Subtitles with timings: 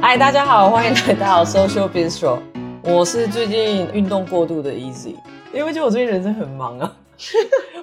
[0.00, 2.38] 嗨，大家好，欢迎来到 Social Bistro。
[2.82, 5.16] 我是最近运动过度的 Easy，
[5.52, 6.96] 因为就我最近人生很忙啊，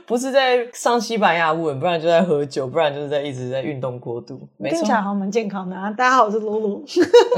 [0.08, 4.48] 不是在上西班牙文，不然就在喝酒，不然就是在一直在运动过度。
[4.58, 5.90] 没错，听起来好蛮健康的啊！
[5.92, 6.84] 大家好，我是露露，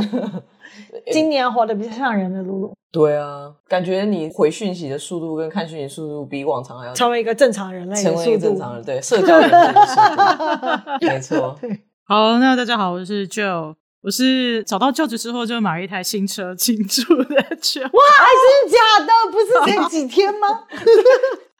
[1.11, 2.73] 今年活得比较像人的露露。
[2.91, 11.59] 对啊，感觉你回讯息的速度跟看讯息速度比往常还要成为一个正常人类成为一个正常人，对，社交人类的速度，没错。
[12.05, 13.75] 好，那大家好，我是 Joe。
[14.03, 17.79] 我是找到教职之后就买了一台新车庆祝的车。
[17.83, 18.01] 哇，
[18.43, 19.11] 真的假的？
[19.31, 20.59] 不是前几天吗？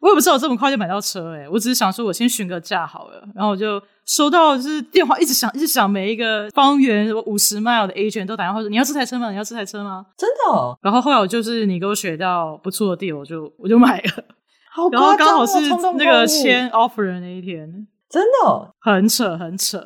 [0.03, 9.31] 我也不知道我这么快就买到车诶、欸、我只是想说我先询个价好了，然后我就收到就是电话一直响一直响，每一个方圆五十 mile 的 agent 都打电话说，你要这台车吗？
[9.31, 10.05] 你要这台车吗？
[10.17, 10.77] 真的、哦？
[10.81, 14.23] 然后后来我就是你给我选到不错的 deal，我就我就买了。
[14.91, 15.58] 然后刚好是
[15.97, 19.81] 那个签 offer 的那一天，真的、哦、很扯很扯。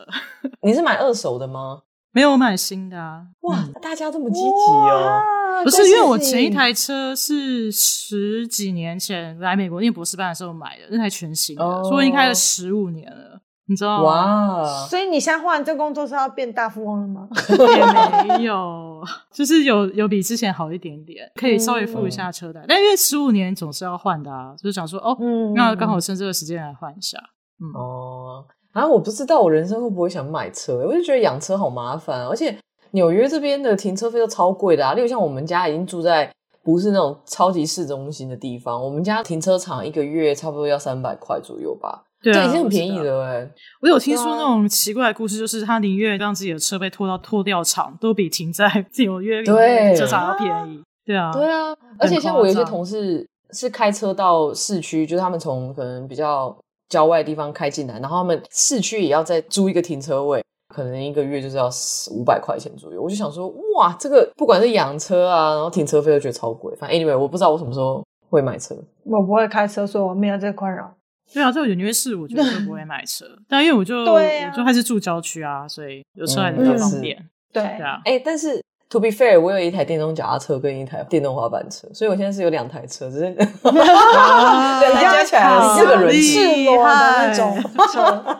[0.64, 1.81] 你是买二手的吗？
[2.18, 3.22] 没有，我买新的啊！
[3.42, 5.22] 哇，大家这么积极哦！
[5.64, 14.64] 不是因为我前一台车是十几年前来美国念博士班的时候买的，那台全新的，哦、所以已经开了十五年了，你知道吗？
[14.64, 14.88] 哇！
[14.88, 17.30] 所以你现在换这工作是要变大富翁了吗？
[18.26, 19.00] 也没有，
[19.32, 22.62] 就是有有比之前好一点点，可以稍微付一下车贷。
[22.62, 27.20] 嗯、但因为十五年总是要换的啊，就是想说哦，嗯、那刚好趁这个时间来换一下。
[27.60, 28.44] 嗯哦。
[28.83, 32.58] 然我不知道我人生会不会想买车，我就觉得养车好麻烦，而且
[32.92, 34.94] 纽约这边的停车费都超贵的啊。
[34.94, 36.31] 例如像我们家已经住在
[36.64, 43.50] 不是那种超级市中心的地方，我们家停车场一个月差不多要三百块左右吧，对、啊，已经很便宜了哎。
[43.81, 48.67] 我有听说那种奇怪的故事，就是他宁愿让自己的车被拖到拖吊场，都比停在
[49.00, 49.55] 纽约停
[49.95, 50.81] 车场要便宜。
[51.05, 56.55] 对啊，对啊，而且像我有些同事是开车到市区，就是他们从可能比较。
[56.89, 60.43] 郊外的地方开进来，然后他们市区也要再租一个停车位，
[60.73, 61.70] 可能一个月就是要
[62.11, 63.02] 五百块钱左右。
[63.02, 66.76] 我就想说，哇，这个不管是养车啊，然后停车费都觉得超贵。
[66.76, 68.76] 反正 anyway，我不知道我什么时候会买车。
[69.03, 70.93] 我不会开车，所以我没有这困扰。
[71.33, 77.17] 对啊，这个纽约市我觉得就不会买车，但因为我就对、啊、我就还是住郊区啊，所以有车还是比较方便。
[77.17, 78.61] 嗯、对对啊，哎、欸，但是。
[78.89, 87.61] To be fair，我有一台电动脚踏车跟一台电动滑板车，所以我现在是有两台车，只是 两台加起来四个人赤裸的那种
[87.92, 88.39] 车。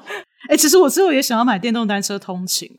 [0.50, 2.70] 哎，其实我之后也想要买电动单车通勤，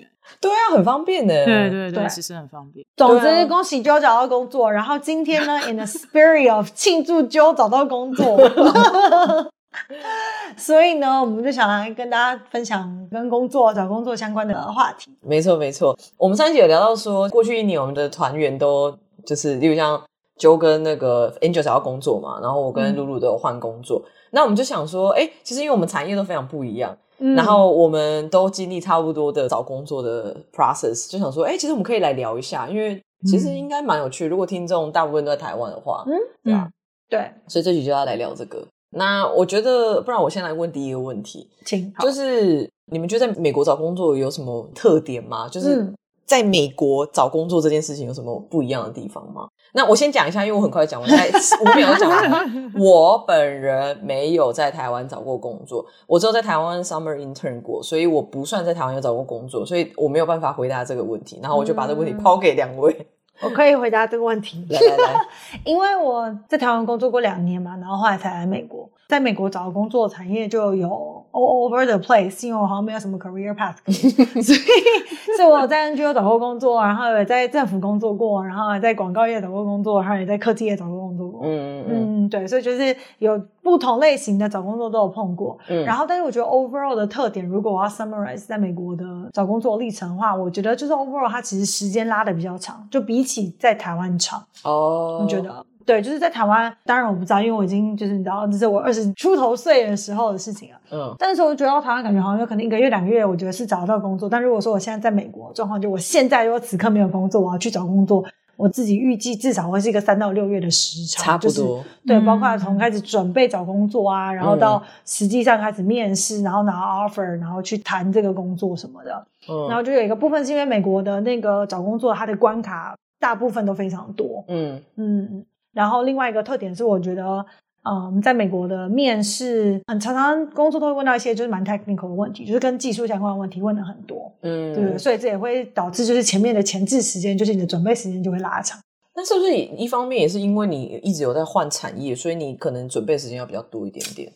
[0.40, 1.44] 对啊，很方便的。
[1.44, 2.82] 对对对，其实很方便。
[2.96, 8.38] 总之，恭喜 Joe 找到工作，然后今天呢，in the spirit of 庆祝 Joe 找到工作。
[10.56, 15.10] 所以呢，我们就想来跟大家分享跟工作、找工作相关的话题。
[15.20, 15.96] 没错，没错。
[16.16, 18.90] 我们上一集有聊到说，过去一年我们的团员都
[19.26, 20.02] 就是，例如像
[20.38, 24.02] Joe 跟那个 Angel 找到工作嘛，然后我跟露露都有换工作。
[24.04, 34.26] 嗯、那我们就想说，哎，其实因为我们产业都非常不一样，嗯、然后我们都经历差不多的找工作的 process，就想说，哎，其实我们可以来聊一下，因为其实应该蛮有趣。
[34.26, 36.68] 如果听众大部分都在台湾的话，嗯，对啊，
[37.10, 38.66] 对，所以这集就要来聊这个。
[38.90, 45.48] 那我觉得，不然我先来问第一个问题，请就是你们觉得在美国找工作有什么特点吗？
[45.48, 45.92] 就是
[46.24, 49.48] 在美国找工作这件事情有什么不一样的地方吗？
[49.74, 52.72] 那我先讲一下，因为我很快讲完，在五秒就讲完。
[52.80, 61.38] 我本人没有在台湾找过工作，我只有在台湾 summer intern 过，所以我不算在台湾有找过工作，所以我没有办法回答这个问题。
[61.42, 63.06] 然后我就把这个问题抛给两位。
[63.40, 65.20] 我可以回答这个问题，来来来，
[65.64, 73.76] 因为我在台湾工作过两年嘛，然后后来才来美国，在美国找的工作产业就有 all over the place，因为我好像没有什么 career path，
[74.42, 81.28] 所以所以我在 NGO 找过工作，然后也在政府工作过，然后也在广告业找过工作，然后也在科技业找过工作。
[81.30, 82.24] 过，嗯嗯。
[82.24, 93.28] 嗯，对，所以就是有不同类型的找工作都有碰过，嗯，然后但是我觉得 overall 的特点，如果我要 summarize 在美国的找工作历程的话，我觉得就是 overall 它其实时间拉的比较长，就比。
[93.28, 96.70] 起在台湾长哦，你觉得对，就是在台湾。
[96.84, 100.78] 当然我不知道，因为我已经就是你知道，这是我二十出头岁的时候的事情了。
[100.90, 104.28] 嗯，但是我觉得到台湾感觉好像有可能一个月两个月，我觉得是找得到工作。
[104.28, 108.22] 但如果说我现在在美国状况，就我现在如果此刻没有工作，我要去找工作，
[108.58, 111.50] 我自己预计至少会是一个三到六月的时长，差不多。
[111.50, 119.26] 就是、对，包括从开始准备找工作啊，然后到实际上开始面试，然后拿 offer，然后去谈这个工作什么的。
[119.48, 122.94] 嗯，然后就有一个部分是因为美国的那个找工作它的关卡。
[123.20, 127.44] 大部分都非常多，嗯嗯，然后另外一个特点是，我觉得，
[127.84, 138.78] 嗯，在美国的面试，很常常工作都会问到一些就是蛮 technical 的问题，就是跟技术相关的问题问的很多，嗯，对，所以这也会导致就是前面的前置时间，就是你的准备时间就会拉长。
[139.14, 144.32] 那是不是一方面也是因为你一直有在换产业，所以你可能准备时间要比较多一点点？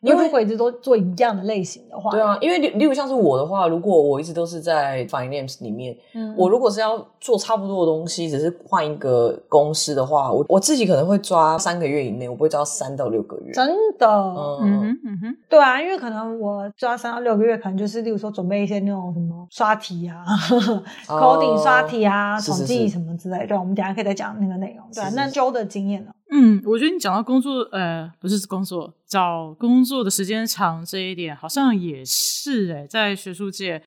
[0.00, 13.52] 因为如果一直都做一样的类型的话，对啊，因为例例如像是我的话，如果我一直都是在 finance 里面，嗯，我如果是要做差不多的东西，只是换一个公司的话，我我自己可能会抓三个月以内，我不会抓三到六个月。
[13.52, 13.68] 真
[13.98, 20.24] 的，嗯哼嗯哼，对啊，因为可能我抓三到六个月，可能就是例如说准备一些那种什么刷题啊
[21.06, 23.48] ，coding 刷题啊，统计什么之类的。
[23.48, 24.86] 对，我们等一下可以再讲那个内容。
[24.94, 26.12] 对啊，那 Joe 的经验呢？
[26.30, 33.82] 嗯，我觉得你讲到工作，呃，不是工作，找工作的时间长这一点，好像也是诶，在学术界。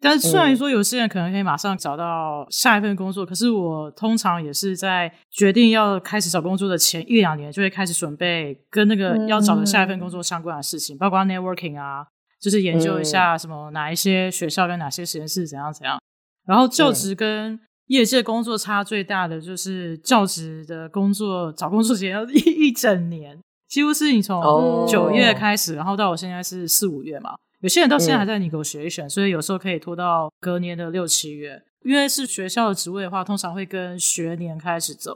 [0.00, 12.06] 但是虽然说有些人可能可以马上找到下一份工作，嗯、可是我通常也是在决定要开始找工作的前一两年，就会开始准备跟那个要找的下一份工作相关的事情，嗯、包括 networking 啊，
[12.40, 16.00] 就是研究一下什么哪一些学校跟哪些实验室怎样怎样，
[16.46, 17.60] 然后就职跟。
[17.86, 22.38] 业界工作差最大的就是教职的工作，找工作前要 一
[22.68, 23.38] 一整年，
[23.68, 25.78] 几乎是你从九月开始，oh.
[25.80, 27.34] 然后到我现在是四五月嘛。
[27.60, 31.62] 有些人到现在还在 negotiation，、嗯、所以有时候可以拖到隔年的六七月。
[31.84, 35.12] 因为是学校的职位的话，通常会跟学年开始走，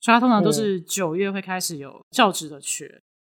[0.00, 2.86] 所以他通常都是九月会开始有教职的缺。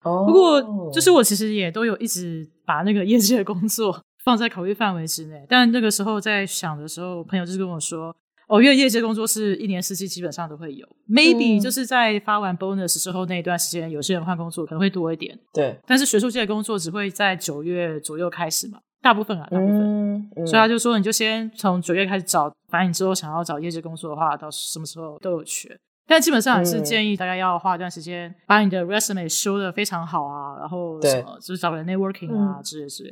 [0.04, 0.60] 哦，不过
[0.92, 8.16] 就是我其实也都有一直把那个业界的工作 放在考虑范围之内，但那个时候在想的时候，朋友就是跟我说。
[8.52, 15.40] 哦，因为业界工作是一年四季基本上都会有，maybe、嗯、就是在发完 bonus 之后那一段时间，有些人换工作可能会多一点。
[15.54, 19.80] 对，但是学术界的工作只会在九月左右开始嘛，大部分啊，大部分。
[19.80, 25.74] 嗯嗯、所以他就说，你就先从九月开始找，反正你之后想要找业界工作的话，到什么时候都有缺。
[26.06, 33.12] 但基本上还是建议大家要花一段时间，把你的 resume 修的非常好啊，然后什么就是找人 networking 啊之类之类。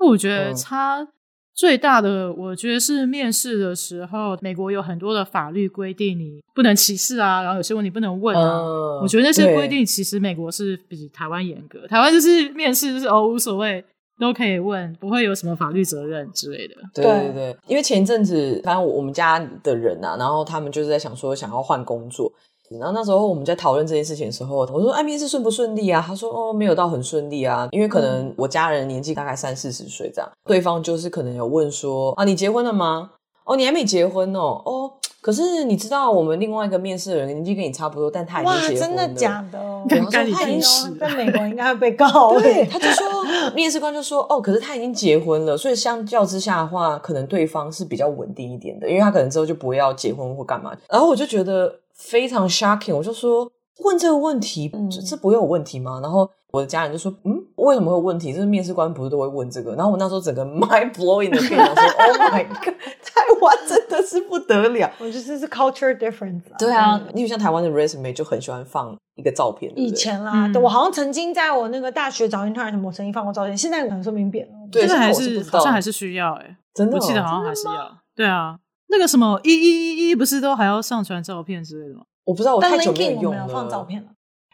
[0.00, 1.06] 那、嗯、我觉得差。
[1.54, 8.58] 最大的，我觉得是面试的时候，美国有很多的法律规定你不能歧视啊，然后有些问题不能问啊。
[8.58, 13.84] Uh, 我觉得那些规定其实美国是比台湾严格，台湾就是面试就是哦无所谓，
[14.18, 16.74] 都可以问，不会有什么法律责任之类的。
[16.92, 22.32] 对对对，因为前一阵子，反正我们家的人啊，然后他们就是在想说想要换工作。
[22.70, 30.30] 然后那时候我们在讨论这件事情的时候，我说：“哎，面试顺不顺利啊？”他说：“哦，没有到很顺利啊，因为可能我家人年纪大概三四十岁这样。
[30.44, 33.10] 对方就是可能有问说：‘啊，你结婚了吗？
[33.44, 34.62] 哦，你还没结婚哦。
[34.64, 34.90] 哦，
[35.20, 39.58] 可是你知道我们另外一个面试的人年纪跟你差不多，但他已经结婚了。’真的假的？
[39.90, 42.32] 然后说他已经在美国应该会被告。
[42.40, 43.06] 对，他就说
[43.54, 51.70] 面试官就说：‘哦，可是他已经结婚了，所以相较之下的话，可能对方是比较稳定一点的，因为他可能之后就不会要结婚或干嘛。’然后我就觉得。
[51.96, 53.50] 非常 shocking，我就说，
[53.84, 56.00] 问这个问题，这、嗯、这不会有问题吗？
[56.02, 58.32] 然后我的家人就说，嗯，为什么会有问题？
[58.32, 59.74] 就是面试官不是都会问这个？
[59.74, 64.90] 然后我那时候整个 mind blowing 的跟你讲说， Oh my god，台湾真的是不得了。
[64.98, 66.42] 我觉得这是 culture difference。
[66.58, 69.72] 对啊，因为像台湾的 resume 就很喜欢放一个照片。
[69.72, 73.56] 对对，以前啦，我好像曾经在我那个大学找 intern 什么，我曾经放过照片。
[73.56, 77.90] 现在可能说明变了，对，现在还是好像还是需要哎、欸，真的、哦，我记得好像还是要。
[78.14, 78.56] 对啊，
[78.94, 82.02] 那个什么一一一一不是都还要上传照片之类的吗？
[82.24, 83.48] 我不知道，我太久没有用了。
[83.48, 84.08] 放照片了，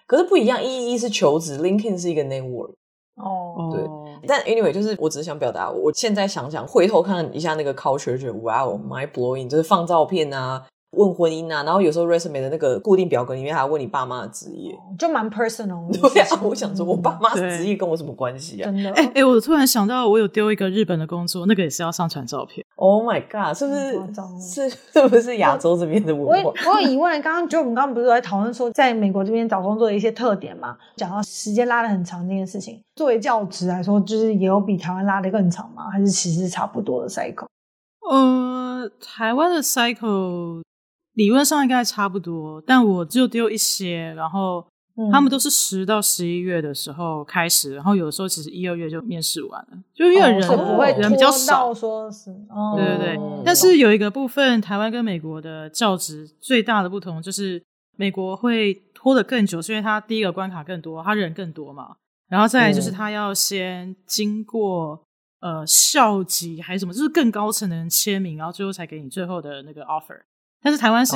[0.06, 0.64] 可是不一样。
[0.64, 2.72] 一一一是求职，LinkedIn 是一个 network。
[3.16, 4.26] 哦，对。
[4.26, 10.66] 但 anyway，就是我只是想表达，我现在想想，回头看一下那个 culture，就 wow，mind blowing，就是放照片啊。
[10.96, 15.88] 问婚姻啊，然后有时候 resume 的那个固定表格里面还要问你爸妈的职业，就蛮 personal。
[15.94, 18.64] 对啊，我想说，我爸妈的职业跟我什么关系啊？
[18.64, 18.90] 真的？
[18.94, 22.66] 哎哎，我突然想到，我有丢一个日本的工作，那个也是要上传照片。
[22.75, 24.68] Oh my god，是不是？
[24.68, 26.50] 是是不是亚洲这边的文化？
[26.50, 30.76] 我我有疑问，刚刚就我们刚刚不是在讨论说，在美国这边找工作的一些特点嘛？
[30.97, 35.88] 讲到时间拉的很长这件事情，作为教职来说，就是也有比台湾拉的更长吗？
[35.92, 37.47] 还是其实差不多的 cycle？
[38.11, 40.62] 呃，台湾的 cycle。
[41.14, 44.67] 理论上应该差不多，但我就丢一些，然后
[45.12, 53.43] 他们都是十到十一月的时候开始，然后有的时候其实一二月就面试完了，就因为人、哦、不会人比较少，说是，哦、对对对。
[53.45, 57.62] 但是有一个部分，台湾跟美国的教职最大的不同就是，
[57.97, 61.97] 美国会拖得更久，是因为它第一个关卡更多，他人更多嘛，
[62.29, 65.02] 然后再来就是他要先经过
[65.40, 70.21] 呃校级还是什么，就是更高层的人签名，然后最后才给你最后的那个 offer。
[70.62, 71.14] 但是台湾是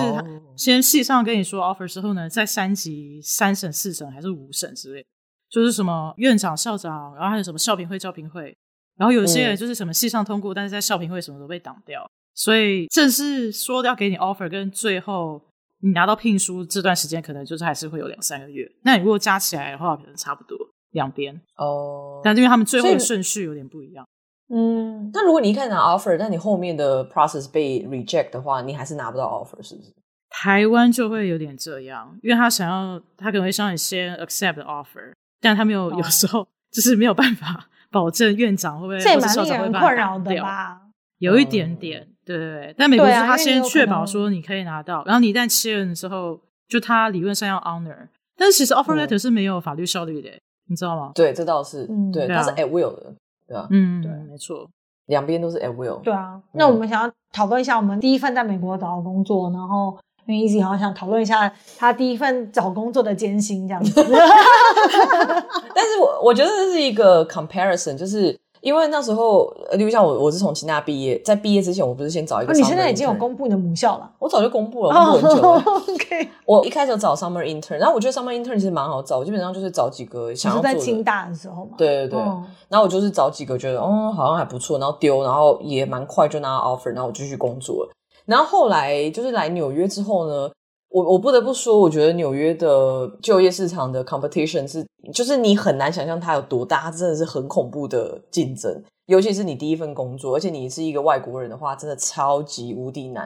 [0.57, 5.05] 先系上跟你说 offer 之后呢，再三级三审四审还是五审之类，
[5.51, 8.57] 就是什么院长校长，然后还有什么校评会教评会，
[8.97, 15.43] 然后有些人就是什么系上通过，但是在校评会什么都被挡掉，所以正式说要给你 offer 跟最后
[15.83, 18.67] 你拿到聘书这段时间，可能就是还是会有两三个月。
[18.83, 20.57] 那你如果加起来的话，可能差不多
[20.93, 22.23] 两边哦。
[22.25, 24.07] 但是因为他们最后的顺序有点不一样。
[24.49, 29.93] 嗯，那如果你一开始拿 offer，但你后面的 process 被 reject 的话，你还是拿不到 offer，是不是？
[30.29, 40.81] 台湾就会有点这样，因为他想要，他可能会想你先 accept offer，但他没有，哦、有时候就是没有办法保证院长会不会，这蛮令人困扰的吧？
[41.19, 42.75] 有一点点，嗯、对对对。
[42.77, 51.13] 但美国是他先确保说你可以拿到，然后你一旦签了的时候，就他理论上要 honor，但是其实 offer letter 是没有法律效力的，嗯、你知道吗？
[51.15, 53.15] 对，这倒是，嗯、对，他是 at will 的，
[53.47, 53.67] 对啊？
[53.71, 54.69] 嗯，对，没错，
[55.07, 56.01] 两边都是 at will。
[56.03, 59.97] 对啊，那我们想要讨论一下我们第一份在美国找的工作，然后。
[60.27, 75.63] 因为 Easy 好像想讨论一下他第一份找工作的艰辛这样子， 但是我我觉得这是一个 comparison，就是因为那时候，例如像我，我是从清大毕业，在毕业之前，我不是先找一个，你现在已经有公布你的母校了，我早就公布了，公布很久了。
[75.67, 80.63] Oh, OK，我一开始有找 summer intern，然后我觉得 summer intern 其实蛮好找，我基本上就是找几个想要。
[80.63, 81.73] 在清大的时候嘛？
[81.77, 87.93] 对对对，哦、然后我就是找几个觉得哦好像还不错，然后丢，然后也蛮快就拿到 offer，然后我继续工作了。
[88.25, 90.51] 然后后来就是来纽约之后呢。
[90.95, 98.81] 我我不得不说，我觉得纽约的就业市场的 competition 是，就是你很难想象它有多大，它真的是很恐怖的竞争。
[99.07, 103.25] 尤其是你第一份工作，而且你是一个外国人的话，真的超级无敌难。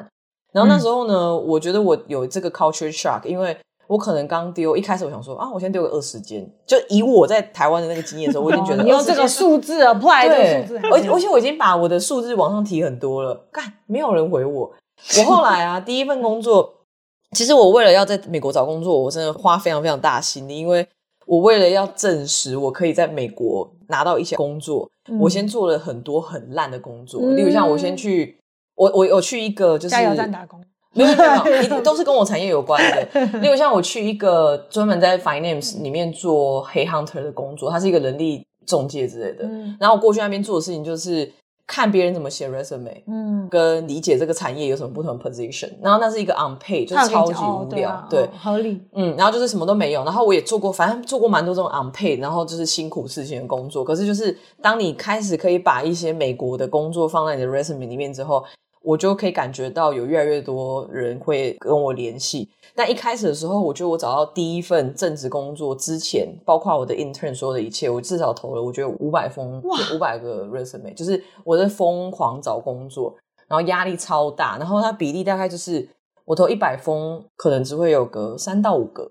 [0.50, 3.54] 然后那时候呢，嗯、我觉得我有这个 culture shock，因为
[3.86, 14.72] 我可能刚丢，一开始我想说啊，我先丢个二十间，就以我在台湾的那个经验的时候，我已经觉得你用这个数字 apply 这个数字，而且而且我已经把我的数字往上提很多了，干，没有人回我。
[15.18, 16.76] 我后来啊，第一份工作。
[17.36, 20.86] 其实我为了要在美国找工作，我真的花非常非常大心力，因为
[21.26, 28.38] 我为了要证实我可以在美国拿到一些工作，嗯、我先做了很多很烂的工作，嗯、例如像我先去，
[28.74, 30.58] 我我我去一个就是加油站打工，
[30.94, 33.22] 没有没有， 都是跟我产业有关的。
[33.40, 41.30] 例如像我去一个专门在 finance 里面做黑 hunter 的工作，它是一个人力中介之类的，嗯、然后我过去那边做的事情就是。
[41.68, 58.42] 看别人怎么写 resume，嗯，跟理解这个产业有什么不同的 position，然后那是一个 unpaid，就是超级无聊，哦对，啊、对，合理，嗯，然后就是什么都没有，然后我也做过，反正做过蛮多这种 unpaid，然后就是辛苦事情的工作，可是就是当你开始可以把一些美国的工作放在你的 resume 里面之后。
[58.82, 69.60] 我就可以感觉到有越来越多人会跟我联系，但一开始的时候，我觉得我找到第一份正职工作之前，包括我的 intern 说的一切，我至少投了我觉得五百封，
[69.94, 73.14] 五百个 resume，就是我在疯狂找工作，
[73.48, 75.88] 然后压力超大，然后它比例大概就是
[76.24, 79.10] 我投一百封，可能只会有个三到五个，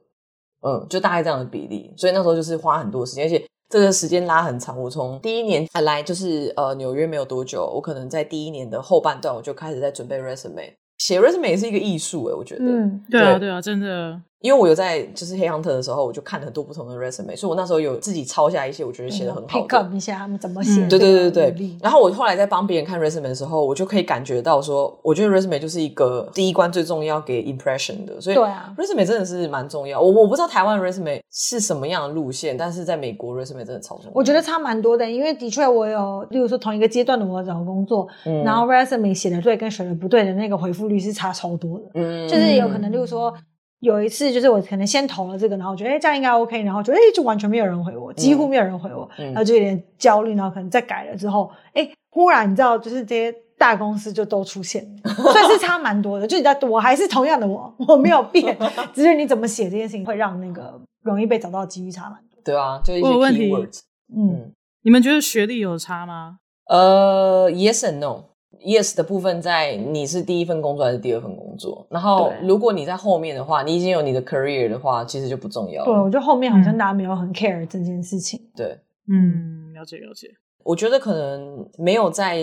[0.62, 3.46] 嗯，就大概这样的比例，所以那时候就是花很多时间，而且。
[3.70, 12.66] 这个时间拉很长，我从第一年来就是呃纽约没有多久，我可能在第一年的后半段我就开始在准备 resume，写 resume 也是一个艺术诶，我觉得。
[12.66, 14.22] 嗯，对啊，对啊，真的。
[14.41, 19.67] 因为我有在就是黑 hunter 的时候，我就看了很多不同的 resume，所以我那时候有自己抄下一些我觉得写的很好的。
[19.67, 20.86] pick up 一下他们怎么写。
[20.88, 21.77] 对对对对。
[21.82, 30.00] 然后我后来在帮别人看 resume 的时候，我就可以感觉到说，我觉得 resume 就是一个第一关最重要给 impression 的，所以对啊，resume 真的是蛮重要。
[30.00, 34.12] 我我不知道台湾 resume 是什么样的路线，但是在美国 resume 真的超重要。
[34.13, 43.34] 我觉得差蛮多的，因为的确我有，例如说同一个阶段的我找工作，嗯、然后 resume 写的对跟写的不对的那个回复率是差超多的，嗯，就是有可能例如说。
[43.79, 56.25] 有一次，就是我可能先投了这个，然后我觉得哎这样应该 OK，然后觉得哎就完全没有人回我，几乎没有人回我，嗯、然后就有点焦虑，然后可能再改了之后，哎，忽然你知道，就是这些大公司就都出现了，所以是差蛮多的。
[56.25, 58.57] 就你知道，我还是同样的我，我没有变，
[58.93, 62.39] 只是你怎么写这件事情会让那个容易被找到的几率差蛮多。
[62.43, 63.81] 对啊，就一些 keywords。
[64.15, 64.53] 嗯，
[64.84, 66.38] 你们觉得学历有差吗？
[66.69, 68.24] 呃，Yes and No。
[68.66, 71.86] Yes 的部分在你是第一份工作还是第二份工作？
[71.90, 75.86] 然后如果你在后面的话，你已经有你的 career 的话，其实就不重要了。
[75.86, 78.40] 对，我觉得后面好像大家没有很 care 这件事情。
[78.56, 78.78] 对，
[79.10, 80.28] 嗯，了解了解。
[80.64, 82.38] 我觉得可能没有在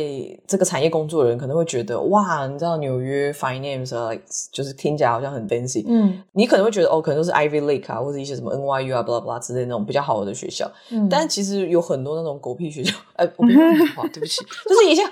[0.47, 4.11] 这个产业工作的人可能会觉得哇，你知道纽约 finance 啊，
[4.50, 5.85] 就是听起来好像很 fancy。
[5.87, 10.66] 嗯，你可能会觉得哦，可能都是 Ivy League 啊，或者一些什么 NYU 啊，blah blah 之类那种比较好的学校。
[10.90, 12.97] 嗯，但其实有很多那种狗屁学校。
[13.16, 15.02] 哎，我不要 讲话，对不起，就是一些。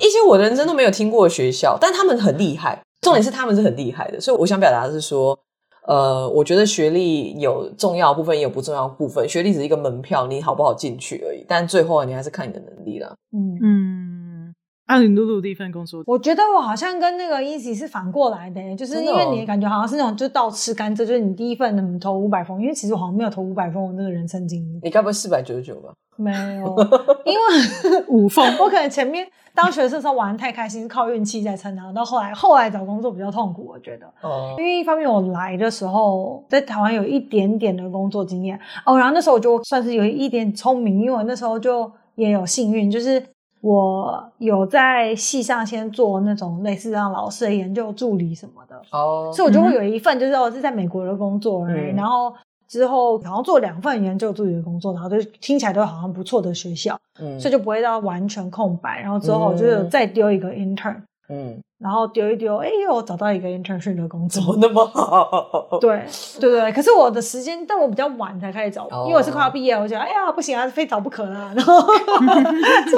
[0.00, 2.80] 一些我的人生都没有听过的学校，但他们很厉害。
[3.02, 5.38] 重点是他们是很厉害的，所以我想表达的是说，
[5.86, 9.28] 呃，我觉得学历有重要部分，也有不重要部分。
[9.28, 11.44] 学历只是一个门票，你好不好进去而已。
[11.46, 13.14] 但最后你还是看你的能力啦。
[13.32, 14.54] 嗯嗯，
[14.86, 24.80] 阿里露露第一份工作，我觉得我好像跟那个 Easy 是反过来的，就是因为你感觉好像是那种就倒吃甘蔗，就是你第一份能投五百封，因为其实我好像没有投五百封，我那个人生经历。
[24.82, 25.92] 你该不会四百九十九吧？
[26.16, 26.74] 没有，
[27.24, 29.28] 因为五封，我可能前面。
[29.56, 31.90] 当学生的时候玩得太开心，是靠运气在撑他。
[31.92, 34.06] 到后来，后来找工作比较痛苦，我觉得。
[34.20, 34.54] 哦。
[34.58, 43.22] 因为一方面我来的时候在台湾有一点点的工作经验哦，然后那时候我就算是有一点聪明，因为我那时候就也有幸运，就是
[43.62, 52.32] 我有在系上先做那种类似让老师的研究助理什么的，哦，所以我就会有一份就是我是在美国的工作，嗯、然后
[52.68, 60.96] 之后然后做两份研究助理的工作，然后就听起来都好像不错的学校，嗯，所以就不会到完全空白，然后之后就是再丢一个 intern。
[61.28, 65.76] 嗯，然后丢一丢，哎，又找到一个 internship 的工作，那么好？
[65.80, 66.04] 对
[66.38, 69.08] 对对，可是我的时间，但我比较晚才开始找，oh.
[69.08, 71.84] 因为我是快要毕业，我觉得哎呀不行啊，非找不可啊，然后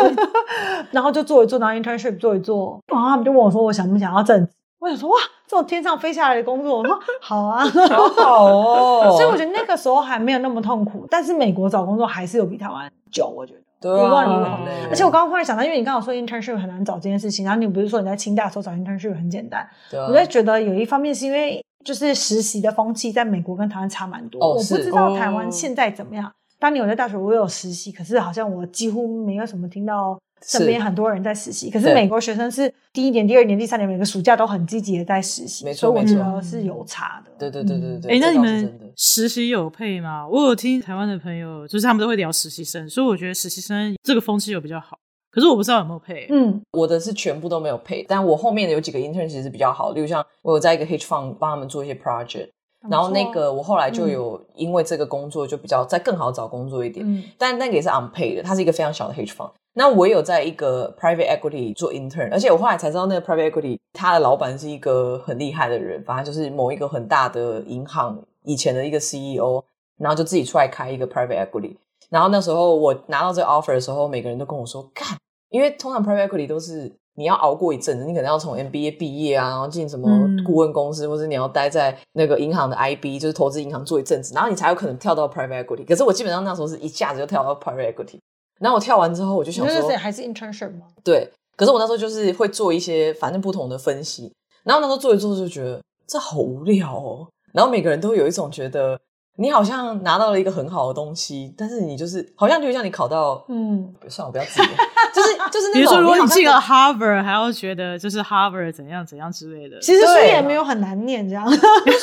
[0.93, 4.53] 然后就做一做，然后 internship 做一做，然后他们就问我说，我想不想要正职？
[4.81, 5.17] 我想说哇，
[5.47, 9.17] 这种天上飞下来的工作，我说好啊， 好好哦。
[9.17, 13.61] 所以我觉得那个时候还没有那么痛苦，但是美国找工作还是有比台湾久，我觉得。
[13.81, 14.59] 对啊，
[14.91, 19.65] 而且我刚刚忽然想到，因为你刚刚说 internship 很难找这件事情，然后你不是说你在清大的时候找 internship 很简单？
[19.89, 20.07] 对啊。
[20.09, 24.45] 我在觉得有一方面是因为就是实习的风气在美国跟台湾差蛮多。
[24.45, 26.29] 哦，我不知道台湾现在怎么样。
[26.59, 30.19] 当年我在大学，我有实习，可是好像我几乎没有什么听到。
[30.43, 37.31] 身边很多人在实习，可是美国学生是第一年、第二年、第三年每个暑假都很积极的在实习，没错，所以我觉得是有差的。
[37.39, 38.17] 对对对对对。
[38.17, 40.27] 哎，那你们实习有配吗？
[40.29, 44.99] 我有听台湾的朋友，就是他们都会聊实习生，所以我觉得实习生这个风气有比较好。
[45.31, 46.27] 可是我不知道有没有配。
[46.31, 52.49] 嗯，我的是全部都没有配，但我后面的有几个 intern 其实比较好，例如像我有在一个 hedge fund 帮他们做一些 project。
[52.89, 59.51] 然后那个我后来就有因为这个工作就比较再更好找工作一点，嗯、但那个也是 unpaid 的，它是一个非常小的 hedge fund。
[59.75, 69.63] 那我也有在一个 private equity 做 intern，而且我后来才知道那个 private equity 他的老板是一个很厉害的人，反正就是某一个很大的银行以前的一个 CEO，
[69.99, 71.77] 然后就自己出来开一个 private equity。
[72.11, 75.07] 然后那时候我拿到这个 offer 的时候，每个人都跟我说干，
[75.51, 76.93] 因为通常 private equity 都是。
[77.19, 80.09] 你要熬过一阵子，你可能要从 MBA 毕业啊，然后进什么
[80.47, 85.85] 顾问公司，嗯、或者你要待在那个银行的 IB，就是投资银行做一阵子，然后你才有可能跳到 private equity。
[85.85, 88.21] 可是我基本上那时候是一下子就跳到 private equity。
[88.61, 90.87] 然后我跳完之后，我就想说，还是 internship 吗？
[91.03, 91.29] 对。
[91.57, 94.33] 可是我那时候就是会做一些反正不同的分析，
[94.63, 97.27] 然后那时候做一做就觉得这好无聊哦。
[97.53, 98.97] 然后每个人都有一种觉得。
[99.41, 104.67] 你好像拿到了一个很好的东西，但是你就是好像就像你考到，嗯，算了，不要自己，
[105.15, 105.75] 就是就是那种。
[105.75, 109.79] 比如说，如果你进了 Harvard，还要觉得就是 Harvard 怎样怎样之类的。
[109.81, 111.47] 其实书也没有很难念，这样。
[111.49, 111.95] 你说，哎，对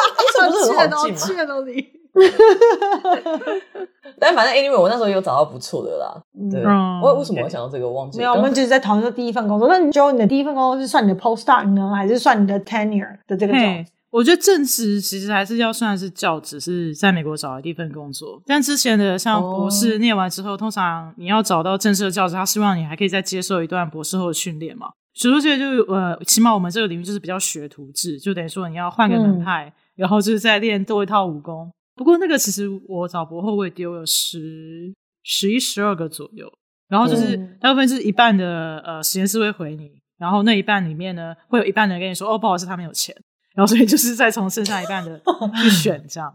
[0.00, 0.02] 啊，
[0.34, 1.20] 这不是很好 进吗？
[4.18, 6.16] 但反正 anyway，我那时候有找到不错的啦。
[6.50, 6.64] 对，
[7.02, 7.86] 我为什么会想到这个？
[7.88, 9.68] 忘记没有，我们就是在讨论说第一份工作。
[9.68, 13.84] 那你觉得你的第一份工作是算你的 postdoc 呢，还是算你的 tenure 的这个状？
[14.10, 18.42] 我觉得正职其实还是要算是教职，是在美国找的第一份工作。
[18.46, 20.58] 但之前的像博士念完之后，oh.
[20.58, 24.88] 通常你要找到正式的教职，他希望你还可以再接受一段博士后的训练嘛。
[25.12, 31.70] 学术界就呃，起码我们这个领域就是比较学徒制，就等于说你要换个门派，嗯、然后就是再练多一套武功。
[31.96, 34.94] 不过那个其实我找博后我也丢了十、
[35.24, 36.48] 十一、十二个左右，
[36.88, 43.14] 然后就是大部分是一半的呃实验室会回你，然后那一半里面呢会有一半的人跟你说哦，不好意思，他没有钱。
[43.58, 45.20] 然后所以就是再从剩下一半的
[45.60, 46.32] 去 选这样，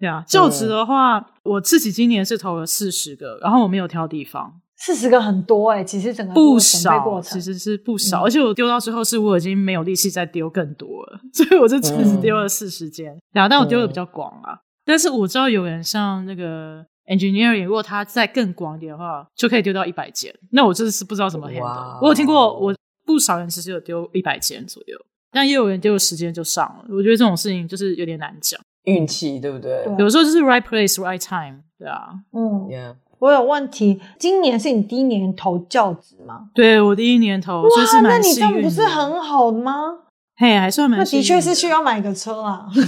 [0.00, 0.24] 对啊。
[0.26, 4.60] 就职的话，嗯、我自己今年是投了四十个，然后我没有挑地方。
[4.76, 8.22] 四十个很多哎、欸，其实整个不少，其实是不少。
[8.22, 13.16] 嗯、而且我丢到最后是我已经没有力气再丢更多了， 所以我就只是丢了四十间。
[13.32, 14.54] 然后、嗯，但我丢的比较广啊。
[14.54, 20.34] 嗯、但是我知道有人像那个 engineering，如果他再更广一点的话，就可以丢到一百间。
[20.50, 22.00] 那我真的是不知道怎么 handle。
[22.02, 22.74] 我有听过，我
[23.06, 24.98] 不少人其实有丢一百间左右。
[25.34, 29.84] 但也有人丢时间就上了，我觉得这种事情就是有点难讲，运气对不对？
[29.98, 32.10] 有时候就是 right place right time，对啊。
[32.32, 32.94] 嗯，Yeah.
[33.18, 36.50] 我有问题，今年是你第一年投教职吗？
[36.54, 37.68] 对，我第一年投，哇。
[38.02, 39.98] 那你这样不是很好吗？
[40.36, 41.04] 嘿，还算蛮的。
[41.04, 42.66] 那的确是需要买个车啊，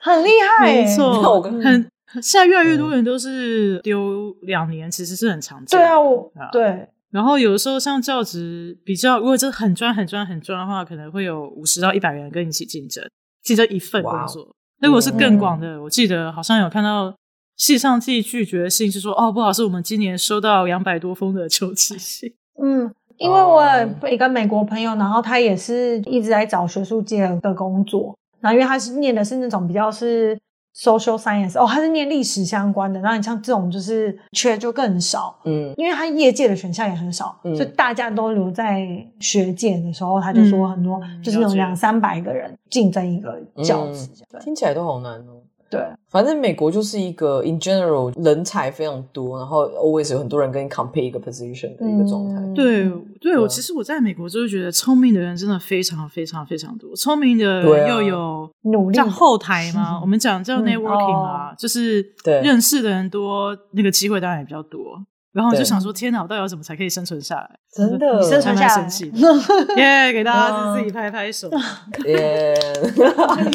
[0.00, 1.88] 很厉害、欸，没错，很
[2.22, 5.78] 现在越来越多人都是丢两年，其实是很常见。
[5.78, 6.88] 对啊，我对。
[7.16, 13.02] 然后有的时候像教职比较，如果真的很专很专很专的话，可能会有五十到一百人跟你一起竞争，
[13.42, 14.54] 竞争一份工作。
[14.82, 17.16] 那如果是更广的，嗯、我记得好像有看到
[17.56, 22.30] 系上寄拒绝信，是说哦，不好意思，我们今年收到两百多封的求职信。
[22.62, 23.64] 嗯，因为我
[24.02, 30.38] 有一个美国朋友，然后他也是一直在找学术界的工作，然后因为他是念的是那种比较是。
[30.78, 38.86] Social science 哦，他是念历史相关的，然后你像这种就是缺就更少，嗯，因为他业界的选项也很少，嗯，所以大家都留在
[39.18, 45.35] 学界的时候，他就说很多就是那种两三百个人竞争一个教职，嗯，听起来都好难哦。
[45.76, 52.36] 对，反正美国就是一个 in general 人才非常多，然后 always 有很多人跟你 compete 一个 position 的一个状态。
[52.36, 61.52] 嗯、对，对我其实我在美国就是觉得聪明的人真的非常非常非常多，聪明的人又有努力，像后台嘛， 我们讲叫 networking 嘛，嗯。
[61.52, 62.04] 哦、就是
[62.42, 64.98] 认识的人多，那个机会当然也比较多。
[65.32, 67.50] 然后我就想说，天哪，我到底要怎么才可以生存下来？
[67.70, 68.88] 真的，生存下来，
[69.76, 70.10] 耶！
[70.10, 71.50] 给大家自己拍拍手，
[72.08, 72.54] 耶！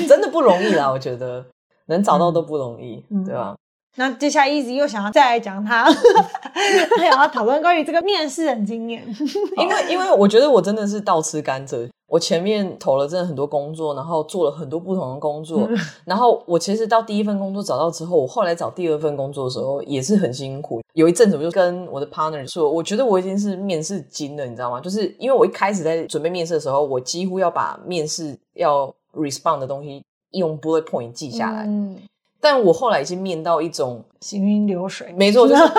[0.08, 1.44] 真的不容易啦，我觉得
[1.88, 3.56] 能找到都不容易，嗯、对吧？
[3.98, 9.06] 那接下来一直又想要再来讲他， 他想要讨论关于这个面试的经验，
[9.58, 11.90] 因为因为我觉得我真的是倒吃甘蔗。
[12.08, 15.66] 我前面投了真的很多工作，然后做了很多不同的工作，
[16.04, 20.82] 然后我其实到第一份工作找到之后，我后来找第二份工作的时候也是很辛苦。
[20.94, 24.82] 有一阵子我就跟我的 partner 说，我觉得我已经是面试精了，你知道吗？
[24.82, 31.66] 就是因为我一开始在准备面试的时候，我几乎要把面试要 respond 的东西用 bullet point 记下来。
[31.68, 31.98] 嗯，
[32.40, 35.64] 但我后来已经面到一种行云流水，没错，就是。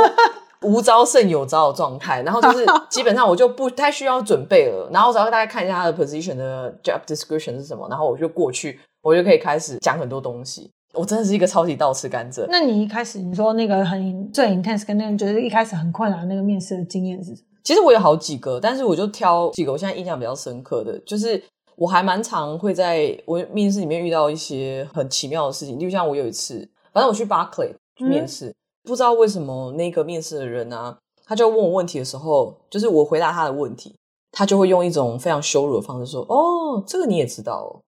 [0.64, 10.70] 无招胜有招的状态，然后就是 基本上我就不太需要准备了，然后我只要大家看一下他的 position 的 job description 是什么，然后我就过去，我就可以开始讲很多东西。
[10.94, 12.46] 我真的是一个超级倒吃甘蔗。
[12.48, 17.48] 那你一开始你说那个很最 intense 跟那个就是一开始很困难那个面试的经验是什么？
[17.64, 21.42] 其实我有好几个，但是我就挑几个我现在印象比较深刻的，就是
[21.82, 26.56] 我还蛮常会在我面试里面遇到一些很奇妙的事情，就像我有一次，
[26.92, 28.46] 反正我去 Barclay 去面试。
[28.46, 33.94] 嗯不知道为什么那个面试的人啊，他就问我问题的时候，就是我回答他的问题，
[34.32, 37.78] 他就会用一种非常羞辱的方式说：“哦，这个你也知道哦。”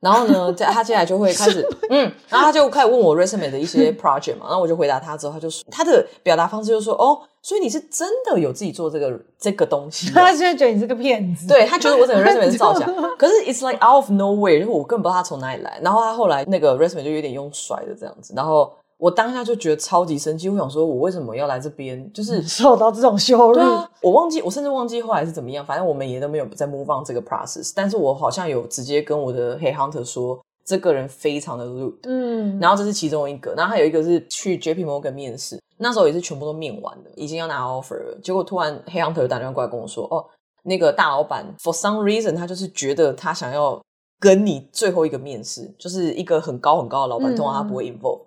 [0.00, 12.86] 然后呢，在他接下来就会开始嗯，然后他就开始问我 resume 的一些 project 嘛，然后我就回答他之后，他就说他的表达方式就是说：“哦，所以你是真的有自己做这个这个东西。”他现在觉得你是个骗子，对，他觉得我整个 resume 是造假，
[13.18, 15.78] 可是 it's like out of nowhere，就是我根本不知道他从哪里来。
[15.82, 18.72] 然后他后来那个 resume 就有点用甩的这样子，然后。
[19.00, 22.12] 我当下就觉得超级生气，我想说，我为什么要来这边？
[22.12, 23.54] 就是受到这种羞辱。
[23.54, 25.64] 对啊，我忘记，我甚至忘记后来是怎么样。
[25.64, 27.72] 反正我们也都没有在 move on 这个 process。
[27.74, 31.96] 但是我好像有直接跟我的 head hunter 说，这个人非常的 rude。
[32.02, 38.18] 嗯，然后这是其中一个，然后还有一个是去 JP Morgan 面试，那时候也是全部都面完的，已经要拿 offer 了。
[38.22, 40.22] 结果突然 head hunter 打电话过来跟我说，哦，
[40.64, 43.80] 那个大老板 for some reason 他就是觉得他想要
[44.18, 48.20] 跟你最后一个面试，就是一个很高很高的老板，通常他不会 involve。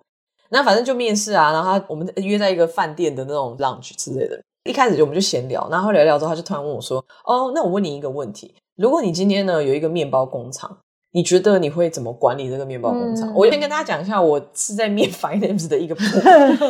[0.50, 4.40] 那反正就面试啊，然后他我们约在一个饭店的那种 lunch 之类的。
[4.64, 10.74] 一开始就我们就闲聊，然后聊聊之后，他就突然问我说：“哦，那我问你一个问题，如果你今天呢有一个面包工厂，
[11.12, 16.24] 你觉得你会怎么管理这个面包工厂？”嗯、我先跟大家讲一下，我是在面 finance 的一个部分。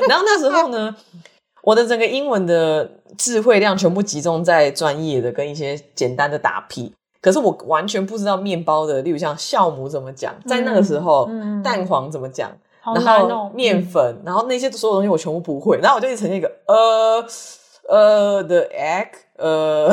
[0.09, 0.93] 然后那时候呢，
[1.63, 12.51] 我的整个英文的智慧量全部集中在专业的跟一些简单的打屁，可是我完全不知道面包的，例如像酵母怎么讲，在那个时候，嗯、蛋黄怎么讲。
[12.95, 17.25] 然后面粉，然后那些所有东西我全部不会，然后我就一直呈现一个呃
[17.87, 19.93] 呃的 egg，呃，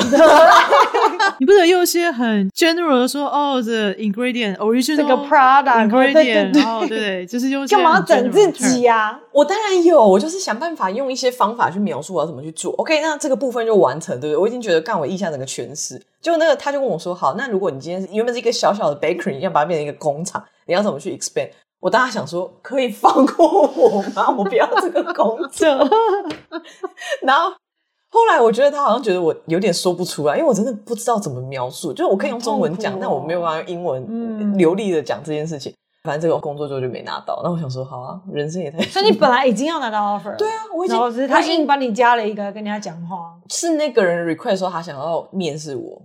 [1.39, 9.19] 你不能用一些很 general 的说哦，the ingredient original 这个 product ingredient，然后对，就是用干嘛整自己呀？
[9.33, 12.71] 我当然有，我就是想办法用一些方法去描述我要怎么去做。
[12.75, 14.37] OK，那这个部分就完成，对不对？
[14.37, 21.49] 我已经觉得干我一下整个诠释，就那个他就跟我说，好，那如果你今天原本是一个小小的 bakery，要把它变成一个工厂，你要怎么去 expand？
[21.81, 24.29] 我当时想说，可以放过我吗？
[24.37, 25.67] 我不要这个工作。
[27.23, 27.51] 然后
[28.11, 31.91] 后来我觉得他好像觉得我有点说不出来，因为我真的不知道怎么描述。
[31.91, 35.71] 就是我可以用中文讲，哦、但我没有办法用英文流利的讲这件事情。
[35.71, 37.41] 嗯、反正这个工作之后就没拿到。
[37.43, 38.79] 那我想说，好啊，人生也太……
[38.83, 41.11] 所以你本来已经要拿到 offer，对啊，我已经。
[41.11, 46.01] 只是他硬帮你加了一个跟人家讲话，是那个人 request 说他想要面试我。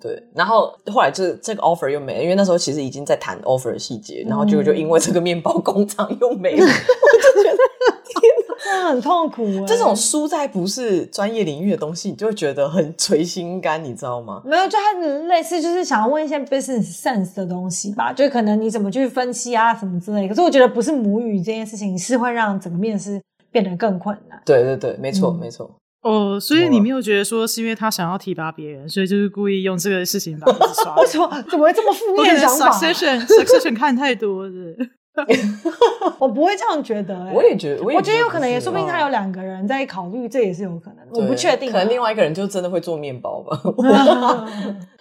[0.00, 9.44] 对，然后后来这这个 offer 又没了，因为那时候其实已经在谈 offer 的细节，然后结果就因为这个面包工厂又没了， 嗯、我就觉得天哪，真的很痛苦。
[9.66, 14.42] 这种输在不是专业领域的东西，你就会觉得很捶心肝，你知道吗？
[14.44, 14.92] 没有，就他
[15.26, 20.28] 类似就是想要问一些 business sense 的东西吧，就可能你怎么去分析啊什么之类。
[20.28, 24.40] 可是我觉得不是母语这件事情是会让整个面试变得更困难。
[24.44, 25.70] 对对对，没错、嗯、没错。
[26.02, 30.94] 哦，所以你没有觉得说是因为他想要提拔别人，所以就是故意用这个事情把你刷？
[31.02, 31.28] 为什么？
[31.50, 34.76] 怎么会这么负面想法？Succession Succession 看太多是？
[36.20, 37.32] 我不会这样觉得、欸。
[37.34, 40.98] 我也觉得，我也觉得，我觉得有可能，也说不定他有两个人在考虑，这也是有可能。
[41.10, 43.60] 我不确定，可能另外一个人就真的会做面包吧。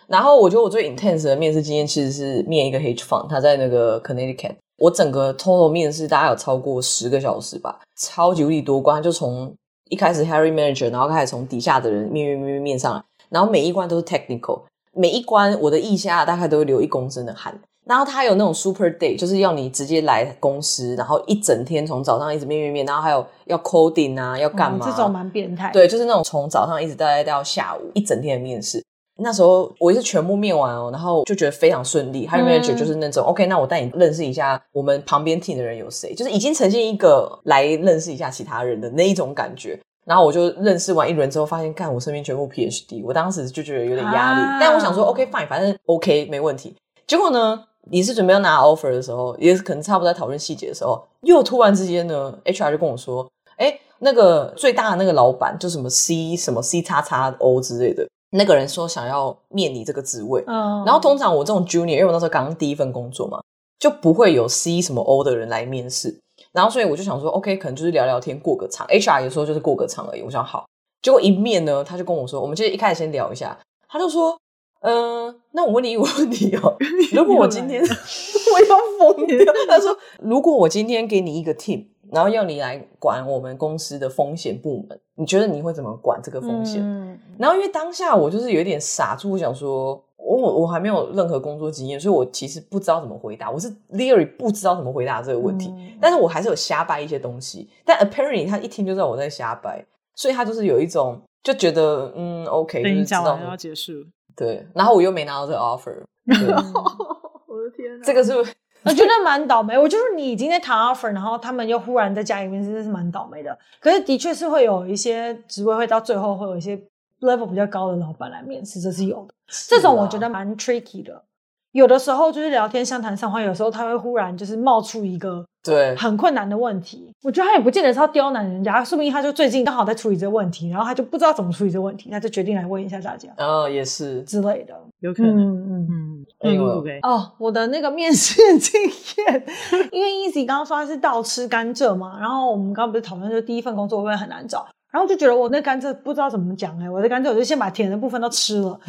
[0.07, 4.55] 然后我觉得我最 intense 的面试经验其实是面一个 hedge fund，他在那个 Connecticut。
[4.79, 9.55] 我整个 total 面试大概有超过十个小时吧，超级无敌多关，就从。
[9.89, 14.61] 一开始 Hiring Manager，然后开始从底下的人面面面面面上来，然后每一关都是 Technical，
[14.93, 17.59] 每一关我的腋下大概都会流一公升的汗。
[17.85, 24.85] 然后他有那种 Super Day，就是要你直接来公司，然后一整天从早上一直面面面，然后还有要 Coding 啊，要干嘛？
[24.85, 25.71] 哦、这种蛮变态。
[25.71, 28.83] 对，就是那种从早上一直待到下午一整天的面试。
[29.19, 32.27] 那时候我也是全部面完哦，然后就觉得非常顺利。
[32.27, 39.79] Hiring Manager 就是那种、嗯、OK，那我带你认识一下我们旁边 team 的人有谁，就是已经呈现一个来认识一下其他人的那一种感觉。
[40.05, 44.39] 然后我就认识完一轮之后，发现看我身边全部 PhD，我当时就觉得有点压力。
[44.39, 46.73] 啊、但我想说，OK fine，反正 OK 没问题。
[47.05, 60.43] 结果呢，你是准备要拿 offer 的时候，也是可能差不多在讨论细节的时候，又突然之间呢，HR 就跟我说，哎，那个最大的那个老板就什么 C 什么 C 叉叉 O 之类的，那个人说想要面你这个职位。
[60.47, 60.83] 嗯。
[60.85, 63.39] 然后通常我这种 junior，因为我那时候刚刚第一份工作嘛，
[63.79, 66.19] 就不会有 C 什么 O 的人来面试。
[66.51, 68.85] 然后，所以我就想说，OK，可能就是聊聊天，过个场。
[68.87, 70.21] HR 有时候就是过个场而已。
[70.21, 70.65] 我想好，
[71.01, 73.57] 结果一面呢，他就跟我说，我们就一开始先聊一下。
[73.89, 74.37] 他就说，
[74.81, 76.75] 嗯、呃，那我问你一个问题哦，
[77.13, 78.77] 如果我今天 我要
[79.13, 79.37] 疯掉，
[79.67, 86.81] 他说，如果我今天给你一个 team，然后要你来管我们公司的风险部门，你觉得你会怎么管这个风险？
[86.81, 90.01] 嗯、然后因为当下我就是有点傻住，我想说。
[90.19, 93.49] 我我还没有任何工作经验，所以我其实不知道怎么回答。
[93.49, 97.69] 我是 literally 不知道怎么回答这个问题，嗯、但是我还是有瞎掰一些东西。
[97.85, 99.81] 但 apparently 他一听就知道我在瞎掰，
[100.15, 103.93] 所以他就是有一种就觉得嗯 OK，就是知道要结束。
[104.35, 105.95] 对，然后我又没拿到这个 offer。
[107.47, 108.33] 我的天哪，这个是
[108.85, 109.77] 我觉得蛮倒霉。
[109.77, 113.57] 我就是你已经在谈 offer，然后他们又忽然在家里面，真的是蛮倒霉的。
[113.79, 116.79] 可是的确是会有一些职位会到最后会有一些
[117.21, 119.33] level 比较高的老板来面试，这是有的。
[119.67, 121.23] 这种我觉得蛮 tricky 的，
[121.71, 133.29] 有的时候就是聊天相谈甚欢，有时候他会忽然就是冒出一个对很困难的问题，我觉得他也不见得是要刁难人家，说不定他就最近刚好在处理这个问题，然后他就不知道怎么处理这个问题，他就决定来问一下大家。
[133.37, 136.99] 哦，也是之类的，有可能，嗯嗯嗯，OK。
[137.03, 139.45] 哦，我的那个面试 经验，
[139.91, 144.65] 因为 Easy 刚刚说他是倒吃甘蔗嘛，然后我们刚刚不是讨论说第一份工作会不会很难找？
[144.89, 148.69] 然后就觉得我那甘蔗不知道怎么讲哎，我的甘蔗我就先把甜的部分都吃了，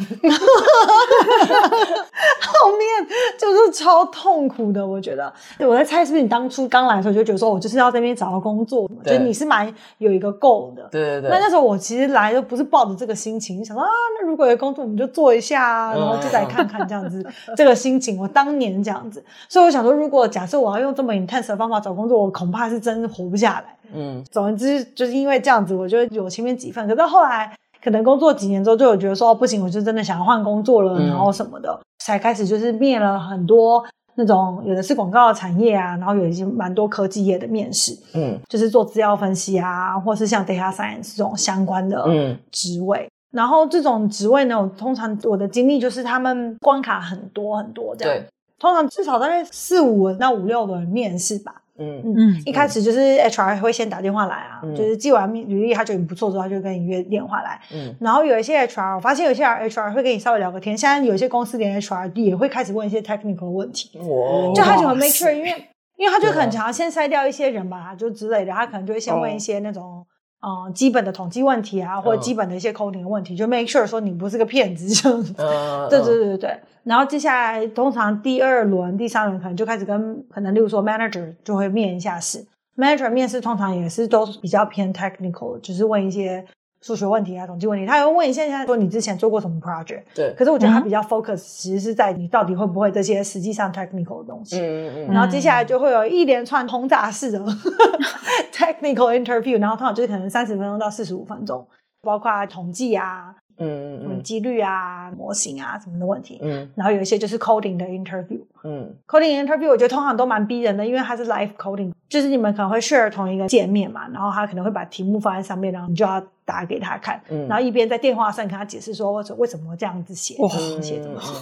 [2.41, 3.07] 后面
[3.37, 4.85] 就是超痛苦的。
[4.85, 10.87] 我觉得我在猜是不是你当初刚来的时候就觉得说我就是要在那边找到工作，对就你是蛮有一个 goal 的。
[10.89, 11.29] 对对对。
[11.29, 17.23] 那那时候我其实来都不是抱着这个心情，想说啊，那如果有工作我们就做一下啊，然后就来看看这样子
[17.55, 18.17] 这个心情。
[18.17, 23.75] 我当年这样子，所以我想说，如果假设我要用这么 intense 的方法找工作，我恐怕是真活不下来。
[23.93, 33.83] 嗯，总之就是因为这样子，我就有前面几份，可是后来可能工作几年之后，就有觉得说不行，我就真的想要换工作了，嗯、然后什么的，才开始就是面了很多
[34.15, 42.05] 那种有的是广告的产业啊，然后有一些蛮多科技业的面试，嗯，就是做资料分析啊，或是像 data science 这种相关的
[42.51, 48.27] 职位，嗯、然后这种职位呢，我通常我的经历就是他们关卡很多很多这样，对，
[48.59, 51.55] 通常至少大概四五到五六个人面试吧。
[51.79, 57.59] 嗯嗯，一开始就是 HR 会先打电话来啊，嗯、就是寄完履历他觉得你不错之后，他就跟你约电话来。
[57.73, 60.77] 嗯，然后有一些 HR，我发现有些 HR 会跟你稍微聊个天。
[60.77, 63.97] 现在有些公司连 HR 也会开始问一些 technical 的问题。
[63.99, 65.49] 哇，就他就很 make sure，因为
[65.97, 70.05] 因为他就很常先筛掉一些人吧，就之类的，他可能就会先问一些那种。
[70.41, 75.33] 嗯，基本的统计问题啊，或者基本的一些 coding 的问题，嗯、就 make sure 说你不是个骗子这样子。
[75.89, 76.59] 对对对对。
[76.83, 82.45] 然后接下来，通常第二轮、第三轮可能就开始跟可能，例如说 manager 就会面一下试。
[82.77, 86.45] manager 面试通常也是都比较偏 technical，就是问一些。
[86.81, 90.03] 数学问题啊，统计问题，他也会问你现在说你之前做过什么 project？
[90.15, 90.33] 对。
[90.37, 94.59] 可是我觉得他比较 focus，其实是在你到底会不会这些实际上 technical 的东西。
[94.59, 95.13] 嗯嗯嗯。
[95.13, 97.39] 然后接下来就会有一连串轰炸式的
[98.53, 101.67] technical interview，然后通常就是可能三十分钟到四十五分钟，
[102.01, 103.35] 包括统计啊。
[103.61, 106.39] 嗯嗯嗯，几率啊，模型啊，什么的问题。
[106.41, 108.39] 嗯，然后有一些就是 coding 的 interview。
[108.63, 120.35] 嗯，coding interview 我觉得通常都蛮逼人的，因为它是 live coding，就是你们可能会 share 同一个界面嘛，然后他可能会把题目放在上面，然后你就要打给他看，嗯，然后一边在电话上跟他解释说为什为什么这样子写，
[120.81, 121.33] 写这么写，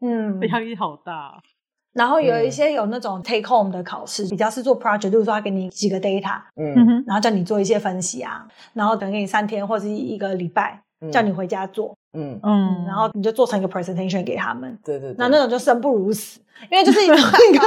[0.00, 1.40] 嗯， 压力好大。
[1.92, 10.82] 然后有一些有那种 take home 的考试，比较是做 project，就是说他给你几个 data，嗯，然后叫你做一些分析啊，然后等给你三天或者一个礼拜。
[11.12, 16.40] 叫你回家做，嗯嗯，然后你就做成一个 presentation 给他们，对对，那那种就生不如死。
[16.70, 17.58] 因为就是一个 一个，因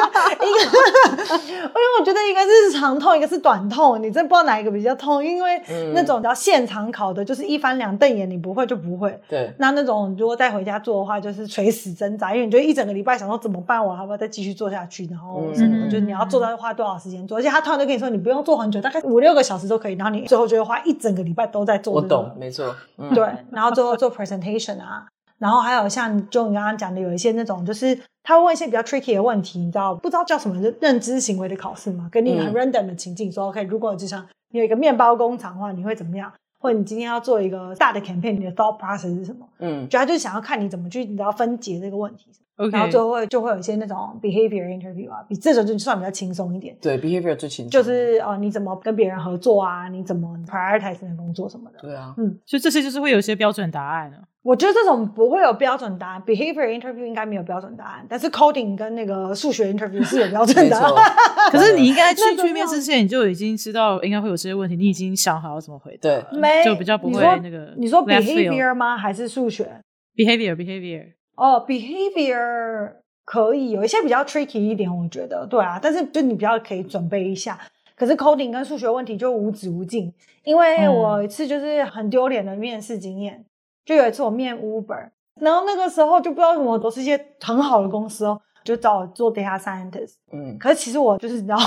[1.73, 5.23] 为我觉得一个是长痛，一个是短痛，你真不知道哪一个比较痛。
[5.23, 5.61] 因为
[5.93, 9.19] 那种叫现场考的，就是一翻两瞪眼，你不会就不会。
[9.27, 9.53] 对。
[9.59, 15.05] 那那种如果再回家做的话，就是垂死挣扎，因为你就一整个礼拜想说怎么办，我还要不要再继续做下去？
[15.07, 21.93] 然后什么的，就是你要做到花多少时间做，而且他突然就跟你说你不用做很久，大概五六个小时都可以，然后你最后就会花一整个礼拜都在做。
[21.93, 22.75] 我懂，没错。
[23.13, 25.05] 对，然后最后做 presentation 啊。
[25.37, 27.97] 然后还有像就你刚刚讲的，有一些那种就是
[28.29, 30.61] 他会问一些比较 tricky 的问题，你知道不知道叫什么？
[30.61, 36.31] 就认知行为的考试嘛，跟你很 random 的情境说、嗯、OK，如果就像你有一个面包工厂的话，你会怎么样？
[36.59, 39.47] 或者你今天要做一个大的 campaign，你的 thought process 是什么？
[39.57, 42.27] 嗯，主要就是想要看你怎么去你知道分解这个问题。
[42.71, 46.75] 然后最后会就会有一些那种 behavior interview 啊，比这种就算比较轻松一点。
[46.81, 49.87] 对，behavior 最轻松，就是哦，你怎么跟别人合作啊？
[49.87, 51.79] 你怎么 prioritize 你的工作什么的？
[51.79, 54.17] 对啊，嗯，所以这些就是会有一些标准答案的。
[54.41, 61.13] 我觉得这种不会有标准答案，behavior interview 应该没有标准答案，但是 coding 跟那个数学 interview 是有标准答案。
[61.51, 66.09] 可是你应该去去面试之前，你就已经知道应该会有这些问题，你已经想好要怎么回答。
[66.09, 67.73] 对，没就比较不会那个。
[67.77, 68.97] 你说 behavior 吗？
[68.97, 69.69] 还是数学
[70.15, 71.05] ？behavior behavior。
[71.39, 72.91] 哦，behavior
[73.23, 77.57] 可以有一些比较 tricky 一点，我觉得对啊，但是就你比较可以准备一下。
[77.95, 83.45] 可是 coding 跟数学问题就无止无尽，因为我有一次就是很丢脸的面试经验，
[83.85, 91.57] 就有一次我面 Uber，然后那个时候就不知道为什么都是一些很好的公司哦，就找我做 data scientist，嗯，可是其实我就是你知道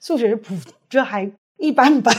[0.00, 0.54] 数学就普
[0.88, 1.30] 就还。
[1.62, 2.12] 一般般，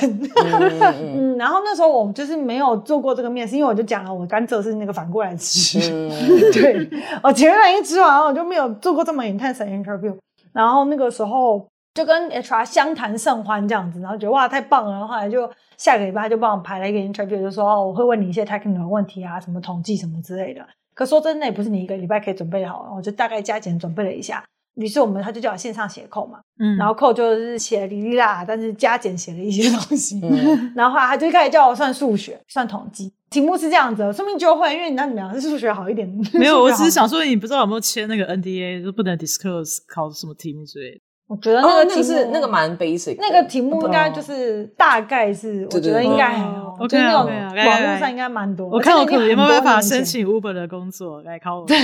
[1.02, 6.10] 嗯，然后那时候我就是没有做过这个面试，因为我就讲了，我甘蔗是那个反过来吃，嗯、
[6.54, 6.90] 对，
[7.22, 10.18] 我前面一吃完，我就没有做过这么 intense 的 interview，
[10.54, 24.42] 然后那个时候就跟 HR 相谈甚欢这样子，然后觉得哇太棒了，然后后来就下个礼拜就帮我排了一个 interview，就说哦我会问你一些 technical 问题啊，什么统计什么之类的，可说真的也不是你一个礼拜可以准备好，我就大概加减准备了一下。
[24.76, 36.08] 于是我们他就叫我线上写扣嘛，嗯，然后扣就是写哩哩啦，但是加减写了一些 东西，嗯，然后他就开始叫我算数学、算统计，题目是这样子，说明就会，因为你那你们俩是数学好一点。
[36.34, 41.02] 没有，我只是想说，你不知道有没有签那个 NDA，就不能 disclose 考什么题目之类的。
[41.26, 48.68] 我觉得那个题目、哦、是那个蛮 basic，那个题目应该就是大概是，我觉得应该还好，我觉得那种网络上应该蛮多。
[48.68, 51.66] 我看我可能有没有办法申请 Uber 的工作来考我。
[51.66, 51.78] 对，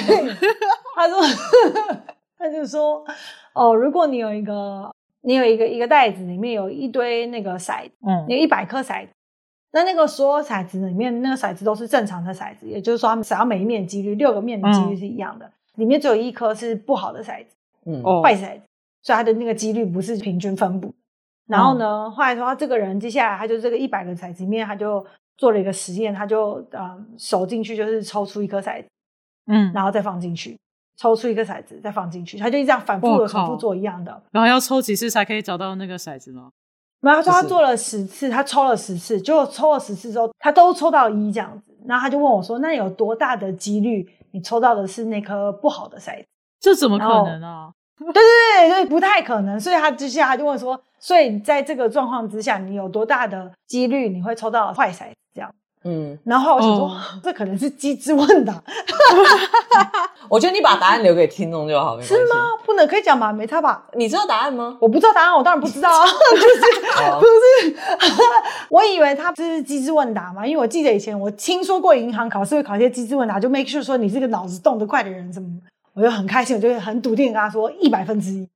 [0.96, 1.22] 他说，
[2.40, 3.06] 他就说。
[3.54, 4.90] 哦，如果你有一个，
[5.22, 9.12] 你有一个一个袋子，里面有一堆那个骰子，嗯，有一百颗骰子，
[9.74, 18.62] 那那个所有骰子里面，那个骰子都是正常的骰子，也就是说，他们骰到每一面几率六个面的几率是一样的，嗯、里面只有一颗是不好的骰子，嗯，坏骰子，
[19.02, 20.94] 所以它的那个几率不是平均分布。
[21.48, 25.06] 然后呢，嗯、后来说他这个人接下来他就这个一百个骰子里面，他就
[25.38, 28.88] 做了一个实验，他就呃手进去就是抽出一颗骰子，
[29.48, 30.58] 嗯，然后再放进去。
[31.00, 34.22] 抽出一个骰子，再放进去，他就这样反复的重复做一样的。
[34.32, 36.50] 然后要抽几次才可以找到那个骰子呢？
[37.00, 41.74] 然后他说他做了十次，他抽了十次，结果抽了十次之后，他都抽到一这样子。
[41.88, 46.26] 然后他就问我说：“那有多大的几率你抽到的是那颗不好的骰子？”
[46.60, 47.72] 这怎么可能啊？
[47.98, 49.58] 对对对对，不太可能。
[49.58, 55.50] 所以他之下他就问说：“所以在这个状况之下，你有多大的几率你会抽到坏骰子？”这样。
[55.86, 58.62] 嗯，然后我想说，哦、这可能是机智问答。
[60.28, 62.04] 我觉得你把答案留给听众就好，没。
[62.04, 62.36] 是吗？
[62.66, 63.32] 不能可以讲吗？
[63.32, 63.86] 没差吧？
[63.94, 64.78] 你知道答案吗？
[64.82, 66.06] 我不知道答案，我当然不知道啊。
[66.32, 67.76] 就是、哦、不是？
[68.70, 75.48] 我以为他这是机智问答嘛，因为我记得以前我听说过银行考试会考一些机智问答，就 make sure 说你是个脑子动得快的人什么，
[75.94, 78.48] 我就很开心，我就很笃定的跟他说一百分之一，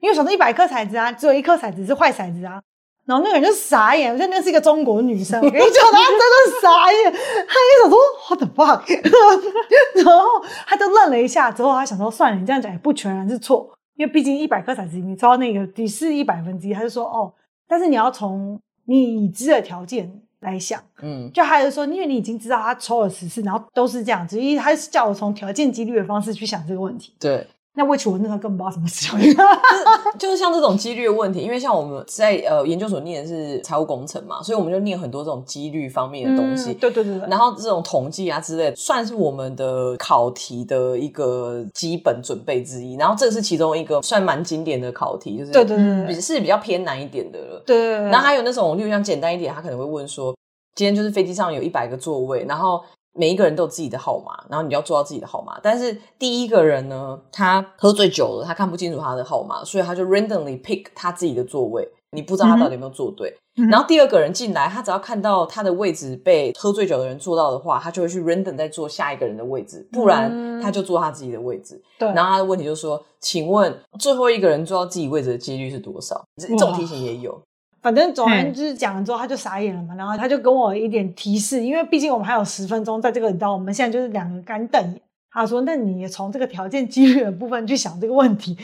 [0.00, 2.62] 因为手中一百颗骰子啊，只有一颗骰子是坏骰子啊。
[3.08, 8.84] 然后那个人就傻眼，我觉得那是一个中国女生，我跟你讲，她真的傻眼，她一想说 What the fuck，
[10.04, 17.32] 然后她就愣了一下，之后她想说算了，你这样讲也不全然是错，因为毕竟一百颗骰子里面抽到那个底是一百分之一，她就说哦，
[17.66, 27.46] 但是你要从你已知的条件来想，嗯，就还是说，因为你已经知道他抽了十次，然后都是这样子，因为他是叫我从条件几率的方式去想这个问题，对。
[27.78, 29.36] 那为什么我那时候根本不知道什么事情？
[30.18, 36.74] 就是像这种几率的问题，因为像我们在呃研究所念的是财务工程嘛，所以我们就念很多这种几率方面的东西。
[36.74, 37.16] 对对对。
[37.28, 42.96] 然后这种统计啊之类，算是我们的考题的一个基本准备之一。
[42.96, 47.38] 然后这个是其中一个算蛮经典的考题，就是对对对，是比较偏难一点的。
[47.64, 48.08] 对对对。
[48.08, 50.34] 然后还有那种，例如像简单一点，他可能会问说，
[50.74, 52.82] 今天就是飞机上有一百个座位，然后。
[53.18, 55.58] 每一个人都有自己的号码，然后你要做到自己的号码。
[55.60, 61.86] 但是第一个人呢，他喝醉酒了，他看不清楚他的号码，所以他就 randomly pick 他自己的座位。
[62.12, 63.36] 你不知道他到底有没有坐对。
[63.58, 71.82] 嗯、然后第二个人进来，他只要看到他的位置被喝醉酒的人坐到的话，他就会去 random 再坐下一个人的位置，不然他就坐他自己的位置。
[71.98, 72.14] 对、嗯。
[72.14, 76.24] 然后他的问题就是说，请问最后一个人坐到自己位置的几率是多少？
[76.40, 77.38] 这种题型也有。
[77.80, 85.00] 反正总而言之讲了之后，他就傻眼了嘛，然后他就跟我一点提示，因为毕竟我们还有十分钟在这个，你知道我们现在就是两个干瞪眼。
[85.38, 88.56] 他说：“那你也从这个条件几率的部分去想这个问题。”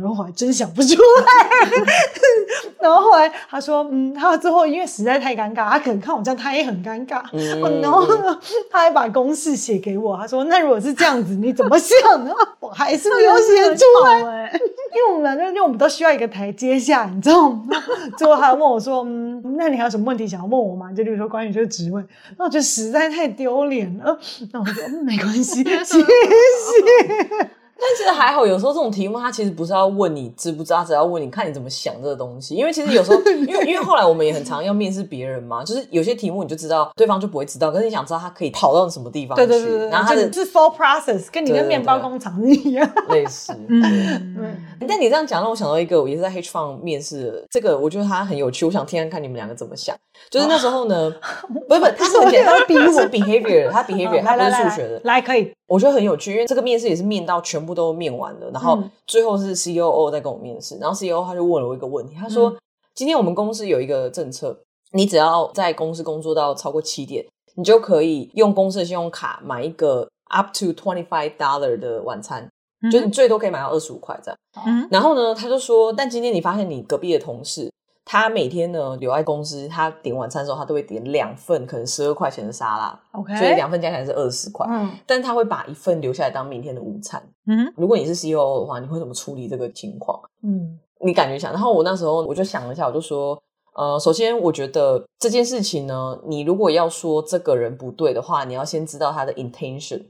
[0.00, 1.68] 然后我还真想不出来。
[2.80, 7.22] 然后后来他说：“嗯，他最后因为实在太尴尬，他可能看我这样，他也很尴尬。
[7.32, 8.38] 嗯、然后呢，
[8.70, 10.16] 他还把公式写给我。
[10.16, 14.20] 他说：‘那如果是这样子，你怎么想呢？’我还是没有写出来，
[14.94, 17.64] 因为我们因为我们都需要一个台阶下，你知道吗？
[18.16, 22.00] 最后他问我说：‘嗯，那你还有什么问题想要问我吗？’就比如说关于这个职位，
[22.38, 24.16] 那我觉得实在太丢脸了。
[24.52, 25.64] 那我说：‘嗯，没关系。’
[26.28, 27.50] 谢谢。
[27.76, 32.54] 但其实还好，有时候这种题目他其实不是要问你知不知道，只要问你看你怎么想这个东西。
[32.54, 39.44] 因为其实有时候， 因为因为后来我们也很常要面试别人嘛，就是有些题目你就知道对方就不会知道，可是你想知道他可以跑到什么地方去。
[39.44, 43.52] 对对对对，然后他的是 full process，跟你跟面包工厂一样，类似。
[43.68, 43.82] 嗯，
[44.38, 44.56] 嗯。
[44.88, 49.94] 但你这样讲让我想到一个，我也是在 H Fund 面试的，这个我觉得他很有趣，我想听看看你们两个怎么想。
[50.30, 51.12] 就是那时候呢，
[51.68, 55.00] 不是不是，他是很简单，他是 behavior，他 behavior，他不是数学的。
[55.04, 55.52] 来，可以。
[55.66, 62.56] 我觉得很有趣，因为这个面试也是面到全部都面完了，然后最后是 COO 在跟我面试，然后 COO 他就问了我一个问题，他说：“嗯、
[62.94, 64.58] 今天我们公司有一个政策，
[64.92, 72.48] 你只要在公司工作到超过七点，你就可以用公司的信用卡买一个 up to twenty five dollar 的晚餐，
[72.82, 74.38] 嗯、就你最多可以买到二十五块这样。
[74.66, 77.70] 嗯、然后呢，他就说，但今天你发现你隔壁的同事。”
[78.04, 84.66] 他每天呢留在公司，他点晚餐的时候，他都会点两份，可能十二块钱的沙拉，OK，所以两份加起来是二十块。
[84.68, 87.22] 嗯，但他会把一份留下来当明天的午餐。
[87.46, 90.20] 嗯，如果你是 CEO 的话，你会怎么处理这个情况？
[90.42, 91.52] 嗯，你感觉想？
[91.52, 93.42] 然后我那时候我就想了一下，我就说，
[93.74, 100.02] 呃，首先我觉得这件事情呢，你如果要说这个人不对的话，你要先知道他的 intention。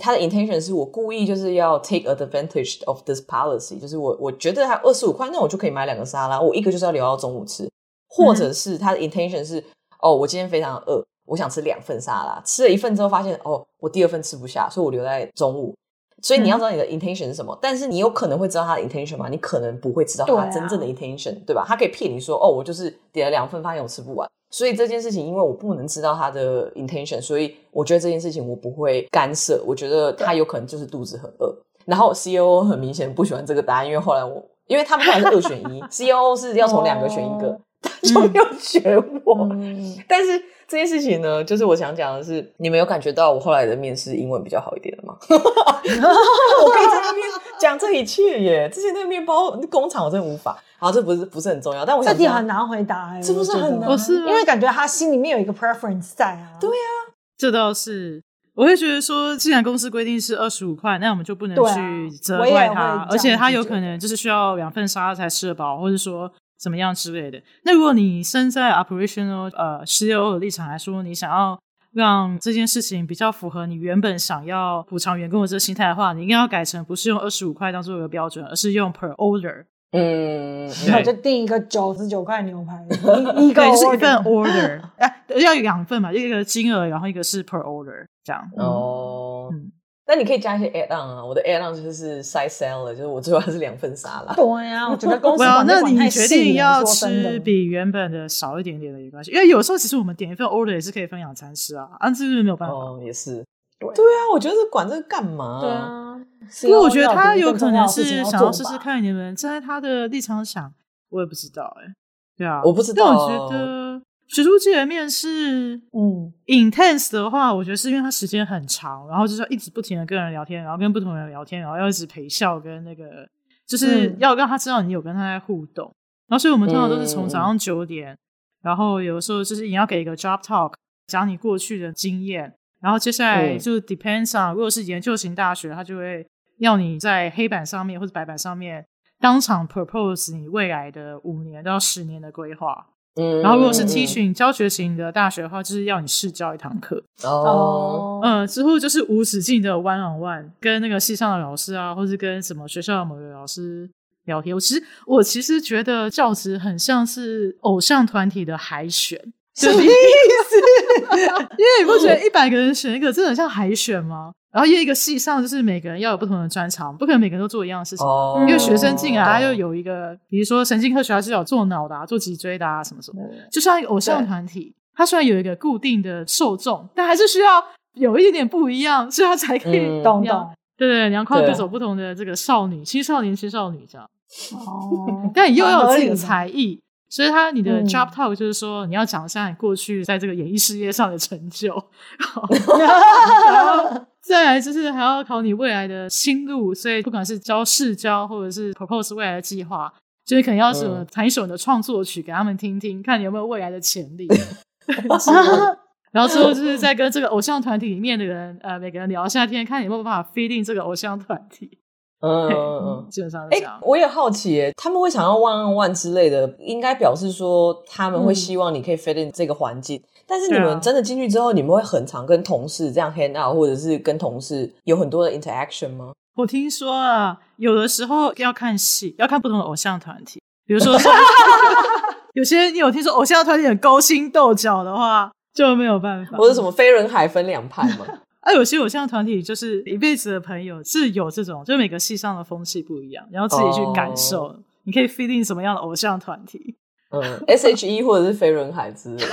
[0.00, 7.68] 他的 intention 是我故意就是要 take advantage of this policy，就是我我觉得他二十五块，那我就可以买两个沙拉，我一个就是要留到中午吃，
[8.08, 9.62] 或者是他的 intention 是
[10.00, 15.74] 哦，我今天非常饿，我想吃两份沙拉，吃了一份之后发现哦，我第二份吃不下，所以我留在中午。
[16.22, 19.28] 所以你要知道你的 intention 是什么，但是你有可能会知道他的 intention 吗？
[19.28, 21.64] 你可能不会知道他真正的 intention，对啊，对吧？
[21.66, 24.30] 他可以骗你说哦，我就是点了两份，发现我吃不完。
[24.52, 29.60] 所以这件事情，因为我不能知道他的 intention，所以我觉得这件事情我不会干涉。
[29.66, 31.52] 我觉得他有可能就是肚子很饿。
[31.84, 37.58] 然后 COO 很明显不喜欢这个答案，因为后来我，因为他们后来是二选一， COO 是要从两个选一个，他
[38.02, 39.48] 就没有学我。
[39.52, 45.16] 嗯、但是这件事情呢，就是我想讲的是，你们有感觉到我后来的面试英文比较好一点了吗？
[45.28, 47.26] 我可以在那边
[47.58, 48.68] 讲这一切耶！
[48.68, 50.58] 之前那个面包工厂我真的无法。
[50.78, 53.96] 好，这不是不是很重要，但我想这题很难回答哎、欸，是不是很难？
[53.96, 56.58] 是因为感觉他心里面有一个 preference 在啊。
[56.60, 58.20] 对啊，这倒是，
[58.54, 66.28] 我会觉得说，既然公司规定是二十五块，那我们就不能去责怪他，啊、而且他有可能就是需要两份沙拉才吃得饱，或者说
[66.62, 67.42] 怎么样之类的。
[67.64, 71.60] 那如果你身在 operational 呃 CEO 的立场来说，你想要
[71.92, 79.64] 让这件事情比较符合你原本想要补偿员工的这个心态的话，你应该要改成不是用二十五块当做一个标准，而是用 per order。
[79.94, 82.82] 嗯，然后就订一个九十九块牛排，
[83.36, 88.42] 一一个是一份 order，哎， 要有两份嘛，一个金额，然后一个是 per order 这样。
[88.56, 89.70] 哦，嗯，
[90.12, 94.34] 那你可以加一些 add on 啊，我的 add on 就是 side salad，就是我最后还是两份沙拉。
[94.36, 102.74] 对呀，我觉得公司 那你决定要吃比原本的少一点点的没关系，因为有时候其实我们点一份 order 也是可以分两餐吃啊，啊，这是没有办法。
[102.74, 103.42] 哦，也是。
[103.78, 105.60] 对啊，我觉得管这个干嘛？
[105.62, 106.20] 对啊，
[106.64, 110.72] 因为我觉得他有可能是想要试试看你们站在他的立场想，
[111.08, 111.94] 我也不知道哎。
[112.36, 113.06] 对啊，我不知道。
[113.06, 113.81] 但我觉得
[114.28, 123.28] 学术界的面试，嗯，intense 的话，我觉得是因为它时间很长，然后就是要一直不停的跟人聊天，然后跟不同人聊天，然后要一直陪笑，跟那个
[123.66, 125.94] 就是要让他知道你有跟他在互动。
[126.28, 128.16] 然后所以我们通常都是从早上九点，
[128.62, 130.72] 然后有的时候就是你要给一个 job talk，
[131.06, 132.54] 讲你过去的经验。
[132.80, 136.26] 然后接下来就 depends on，如果是研究型大学，他就会
[136.58, 138.86] 要你在黑板上面或者白板上面
[139.20, 142.88] 当场 propose 你未来的五年到十年的规划。
[143.16, 147.02] 嗯，然后如果是 teaching 教学型的大学的话，就是要你试教一堂课。
[147.24, 153.90] 哦，嗯，之后就是无止境的 one on one，跟那个系上的老师啊，或是跟什么学校的某个老师
[154.24, 154.54] 聊天。
[154.54, 159.32] 我其实我其实觉得教职很像是偶像团体的海选。
[159.54, 159.90] 什么意思？
[161.58, 164.32] 因为你不觉得一百个人选一个，真的很像海选吗？
[164.52, 168.06] 然后一个系上就是每个人要有不同的专长，不可能每个人都做一样的事情。
[168.06, 173.22] Oh, 因为学生进来，他又有一个，比如说神经科学，他是要做脑的、啊，做脊椎的啊，什么什么。
[173.50, 180.50] 就像一个偶像团体，他虽然有一个固定的受众，但还是需要有一点点不一样，所以他才可以懂懂。
[180.76, 184.06] 对对，你要跨各走不同的这个少女、青少年、青少女这样。
[184.54, 186.78] 哦， 但你又要有自己的才艺。
[187.12, 191.68] 所以他你的 job talk 就是说，你要讲一下你过去在这个演艺事业上的成就，
[192.16, 196.74] 然后再来就是还要考你未来的心路。
[196.74, 199.92] 所以不管是教试教或者是 propose 未来的计划，
[200.24, 204.26] 就是可能要什么弹一首你的创作曲给他们听听，看你有没有未来的潜力。
[206.12, 211.78] 然后之后就是在跟这个偶像团体里面的人，呃，每个人聊一下天，看你有没有办法 fit in 这个偶像团体。
[212.22, 212.54] 嗯嗯
[212.84, 213.74] 嗯， 基本上是这样。
[213.74, 219.98] 哎，我也好奇，耶，他们会想要 on one 之类的，应该表示说他们会希望你可以 fit in 这个环境。
[219.98, 226.12] 嗯、但是你们真的进去之后，你们会很常跟同事这样 hang out，或者是跟同事有很多的 interaction 吗？
[226.36, 230.96] 我听说啊，有的时候要看戏，要看不同的偶像团体，比如说
[232.34, 236.38] 有些你有听说偶像团体很勾心斗角的话，就没有办法。
[236.38, 238.06] 或者什么飞轮海分两派嘛？
[238.42, 244.48] 啊，有些偶像团体就是一辈子的朋友，是有这种，就是每个系上的风气不一样，然后自己去感受。
[244.48, 244.56] Oh.
[244.84, 246.74] 你可以 fit in 什么样的偶像团体？
[247.10, 249.26] 嗯，S.H.E 或者是飞轮海之类的。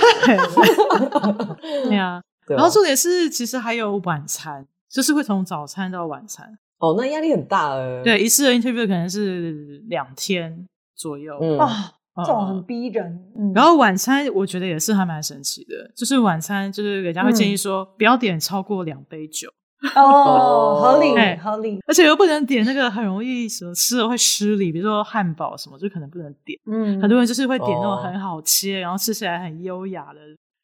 [1.88, 6.58] 对啊， 然后重点是，其实还有晚餐，就是会从早餐到晚餐。
[6.78, 8.02] 哦，那压力很大哎。
[8.04, 11.36] 对，一次的 interview 可能是两天左右。
[11.40, 13.24] 嗯、啊，这种很逼人。
[13.36, 19.48] 嗯、然后晚餐我觉得也是还蛮神奇的，就是晚餐就是人家会建议说不要点超过两杯酒。
[19.96, 21.78] 哦，合理， 合理。
[21.86, 26.58] 而且又不能点那个很容易什么吃了会失礼，比如说汉堡什么，就可能不能点。
[26.70, 30.20] 嗯，很多人就是会点那种很好切，然后吃起来很优雅的。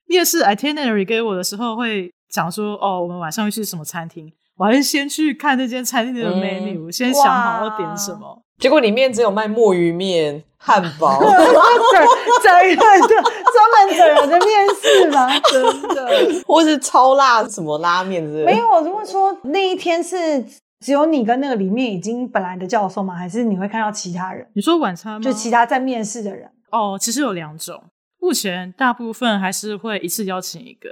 [0.07, 8.42] 面试 itinerary 给我的时候会讲说，哦，我们晚上会去什么餐厅，我还是先去看那间餐厅的 menu，先想好要点什么。
[8.59, 11.20] 结果里面只有卖墨鱼面、汉堡，
[12.42, 15.28] 整人的专门整人的面试吗？
[15.52, 18.52] 真的，或是超辣什么拉面之类的？
[18.52, 20.42] 没有，我如果说那一天是
[20.80, 23.14] 只有你跟那个里面已经本来的教授吗？
[23.14, 24.46] 还是你会看到其他人？
[24.54, 25.20] 你说晚餐吗？
[25.20, 26.50] 就其他在面试的人？
[26.70, 27.84] 哦，其实有两种，
[28.18, 30.88] 目前大部分还是会一次邀请一个，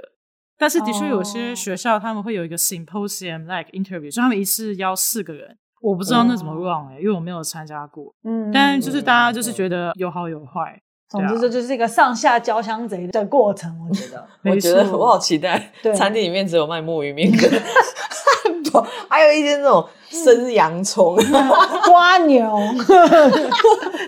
[0.57, 5.57] 但是的确有些学校他们会有一个 symposium like interview，所以他们一次邀四个人。
[5.81, 8.13] 我不知道那怎么 run 哎、欸，嗯、因为我没有参加过。
[8.23, 10.79] 嗯，但就是大家就是觉得有好有坏。
[11.13, 14.27] 嗯、总之这就是一个上下交相贼的过程，我觉得。
[14.49, 21.15] 我觉得我好期待， 对餐厅里面只有卖墨鱼面跟汉堡，还有一些那种生洋葱、
[21.85, 22.51] 瓜牛，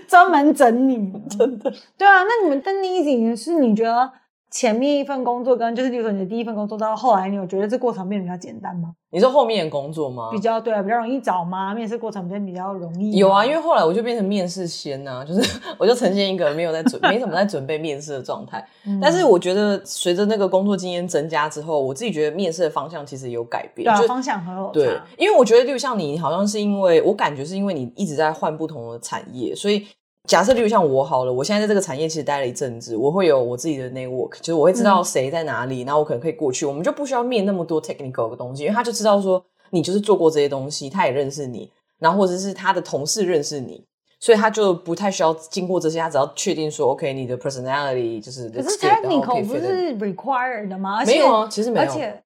[0.07, 1.72] 专门整你，真的。
[1.97, 4.11] 对啊，那你们登第一景是你觉得？
[4.58, 8.91] 前面一份工作跟就是，比如说你的第一份工作到后来，你有觉得这过程变得比较简单吗？
[9.12, 10.30] 你说后面的工作吗？
[10.32, 11.76] 比较对啊，比较容易找吗？
[11.76, 13.18] 面试过程变比较容易？
[13.18, 18.68] 有啊，因为后来我就变成面试先呐、啊，就是 我就呈现一个没有在准，没怎么在准备面试的状态。
[18.88, 24.72] 嗯、但是我觉得随着那个工作经验增加之后，我自己觉得面试的方向其实有改变，对、啊，方向很有差。
[24.72, 29.86] 对，因为我觉得就像你，好像是因为我感觉是因为你一直在换不同的产业，所以。
[30.28, 43.84] 假设，例如像我好了，我现在在这个产业其实待了一阵子，我会有我自己的 network，就是我会知道谁在哪里，嗯、然后我可能可以过去，我们就不需要面那么多 technical 的东西，因为他就知道说你就是做过这些东西，他也认识你，然后或者是他的同事认识你，
[44.19, 48.49] 所以他就不太需要经过这些，他只要确定说 OK，你的 personality 就是。
[48.49, 51.03] 可是 technical 不是 required 的吗？
[51.05, 51.86] 没有啊，其实没有。
[51.86, 52.21] 而且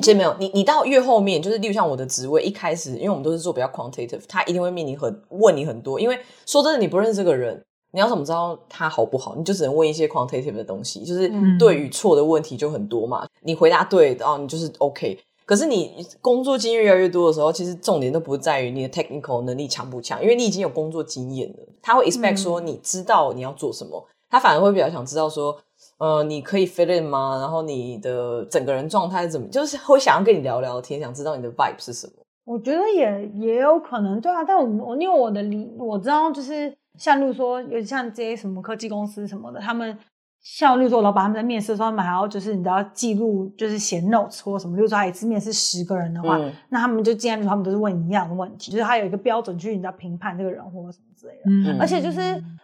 [0.00, 7.62] 其实没有，你你到越后面，就是例如像我的职位，一开始因为我们都是做比较 quantitative，他一定会面临很问你很多，因为说真的，你不认识这个人。
[7.94, 9.36] 你要怎么知道他好不好？
[9.36, 13.22] 你就只能问一些 quantitative 的东西，就是对与错的问题就很多嘛。
[13.22, 15.18] 嗯、你回答对，哦，你就是 OK。
[15.44, 21.56] 可是你工作经验越来越多的时候，其实重点都不在于你的 technical 能力强不强，因为你已经有工作经验了。
[21.82, 25.54] 他会 expect 说你知道你要做什么，嗯、他反而会比较想知道说，
[26.02, 27.38] 呃，你可以 fit in 吗？
[27.40, 29.46] 然后你的整个人状态怎么？
[29.48, 32.12] 就是会想要跟你聊聊天，想知道你的 vibe 是什么。
[32.44, 34.42] 我觉得也也有可能，对啊。
[34.42, 36.72] 但我我因为我的理我知道就是。
[36.98, 39.96] 像例如说，有像这些什么科技公司什么的，他们
[40.42, 44.76] 像例如说，老板他们在面试的时候，他们还要就是你知道记录，就是写 notes 或什么。
[44.76, 51.42] 例如说，他一次面试十个人的话，嗯、那他们就尽量他们都是问一样的问题，就是他有一个标准去你知道评判这个人或者什么之类的。
[51.46, 52.20] 嗯、而且就是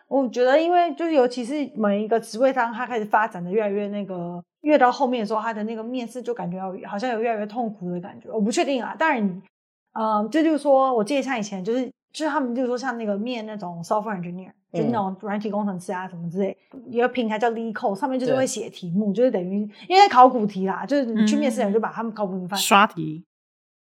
[0.09, 8.29] 我觉得，因为就是尤其是每一个职位当他开始发展的越来越那个，越到后面的时候，他的那个面试就感觉要好像有越来越痛苦的感觉。
[8.31, 9.23] 我不确定啊，当然，
[9.93, 11.89] 嗯、呃，这就，就是说我记得像以前就是。
[12.11, 16.57] 就是他们，就是说像那个面那种 software engineer，、嗯、就是那种软体工程师啊什么之类，
[16.87, 23.23] 一个平台叫 LeetCode，上面就是会写题目，就是等于因为在考古题啦，就是你去面试人就把他们考古题翻刷题，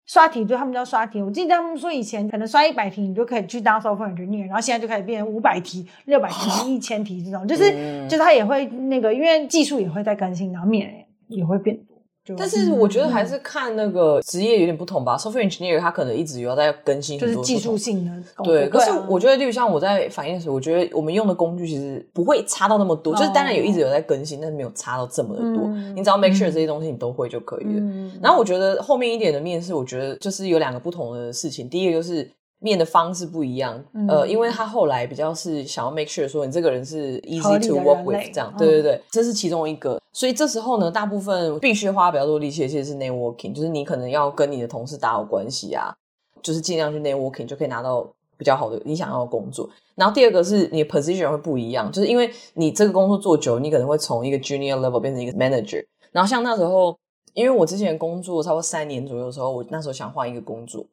[0.08, 1.22] 刷题就他们叫刷题。
[1.22, 11.87] 我记得他们说以前可能刷一百题你就可以去当 software engineer，然后现在就开始变成五百题、六百题、一千题这种，就是、嗯、就是他也会那个，因为技术也会在更新，然后面也会变多。
[12.36, 15.14] 但是我觉得还是看那个职业有点不同吧。
[15.14, 18.42] 嗯、Software engineer 他可能一直有在更新技术性的。
[18.42, 23.12] 对，可是我觉得，例如像我在反应的时候，我觉得我们用的工具其实不会差到那么多。
[23.12, 25.64] 哦、就是当然有一直有在更新，但是没有差到这么的多。
[25.66, 27.80] 嗯、你只要 make sure 这些东西你都会就可以了。
[27.80, 31.68] 嗯、然后我觉得后面一点的面试，我觉得就是有两个不同的事情。
[31.68, 32.28] 第一个就是。
[32.60, 40.00] 面的方式不一样，嗯、呃，因为他后来比较是想要 make sure 说你这个人是 easy to work with 这样，对对对，嗯、这是其中一个。
[40.12, 45.94] 所以这时候呢，大部分必须花比较多力气的其实是 networking，就是你可能要跟你的同事打好关系啊，
[46.42, 48.04] 就是尽量去 networking 就可以拿到
[48.36, 49.68] 比较好的你想要的工作。
[49.94, 55.84] 然后第二个是你的 position 会不一样，就是因为你这个工作做久，你可能会从一个 junior level 变成一个 manager。
[56.10, 56.96] 然后像那时候，
[57.34, 60.84] 因为我之前工作差不多三年左右的时候，我那时候想换一个工作。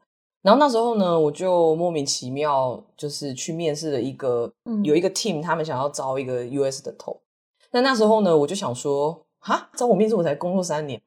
[0.46, 7.20] 然后那时候呢，我就莫名其妙就是去面试了一个，嗯、有一个 team，他们想要招一个 US 的头。
[7.72, 11.02] 那那时候呢，我就想说，哈，找我面试我才工作三年。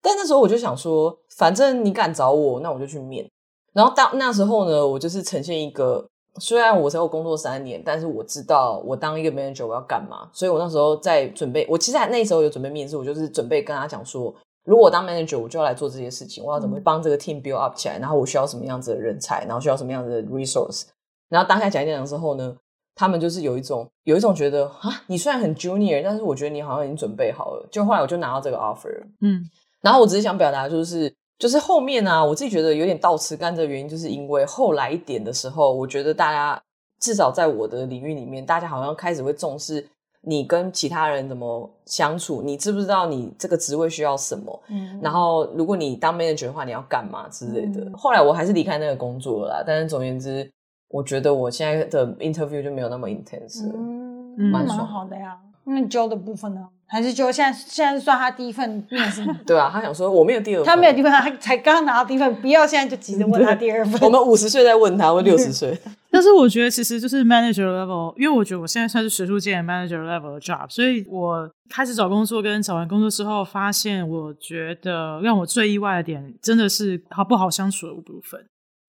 [0.00, 3.28] 但那时候我就想说，反正你敢找我，那我就去面。
[3.72, 10.30] 然后到那时候呢，我就是呈现一个，虽然我才有工作三年，但是我知道我当一个 manager 我要干嘛。
[10.32, 14.32] 所以我那时候在准备，我其实那时候有准备面试，我就是准备跟他讲说。
[14.64, 16.42] 如果我当 manager，我就要来做这些事情。
[16.42, 17.98] 我要怎么帮这个 team build up 起来？
[17.98, 19.44] 然后我需要什么样子的人才？
[19.44, 20.84] 然后需要什么样子的 resource？
[21.28, 22.56] 然后当下讲一讲的时候呢，
[22.94, 27.68] 他们就是有一种有一种觉得啊，你虽然很 junior，但是我觉得你好像已经准备好了。
[27.70, 29.42] 就后来我就拿到这个 offer，嗯，
[29.82, 36.62] 然后我只是想表达就是就是后面啊，我自己觉得有点倒吃甘蔗的原因，就是因为后来一点的时候，我觉得大家
[37.00, 39.86] 至少在我的领域里面，大家好像开始会重视。
[40.26, 42.42] 你跟其他人怎么相处？
[42.42, 44.62] 你知不知道你这个职位需要什么？
[44.68, 47.84] 嗯，然后如果你当 manager 的话，你要干嘛之类的。
[47.84, 49.64] 嗯、后来我还是离开那个工作了啦。
[49.66, 50.50] 但是总而言之，
[50.88, 55.38] 我觉得我现在的 interview 就没有那么 intense 了，嗯，蛮好的呀。
[55.64, 56.68] 那 Joe 的部分呢？
[56.86, 59.38] 还是 Joe 现在现在是算他第一份面试吗？
[59.46, 64.00] 对啊，他想说我没有第二份，他没有第一份，他才刚刚拿到第一份，不要现在就急着问他第二份。
[64.02, 65.76] 我们五十岁再问他，问六十岁。
[66.10, 78.40] 但是我觉得其实就是 manager level，因为我觉得我现在算是学术界 manager level 的 job，所以我开始找工作跟找完工作之后，发现我觉得让我最意外的点，真的是好不好相处的部分。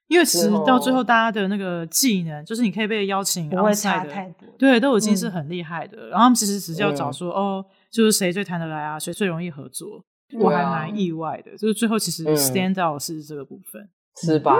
[0.07, 6.09] 因为其实到最后，大家的那个技能，就是你可以被邀请，不会差太多，对，都已经是很厉害的。
[6.09, 7.65] 然后他们其实只是要找说，哦，
[7.95, 10.03] 就是谁最谈得来啊，谁最容易合作。
[10.39, 13.87] 我还蛮意外的，就是最后其实 stand out 是这个部分，
[14.21, 14.53] 是吧？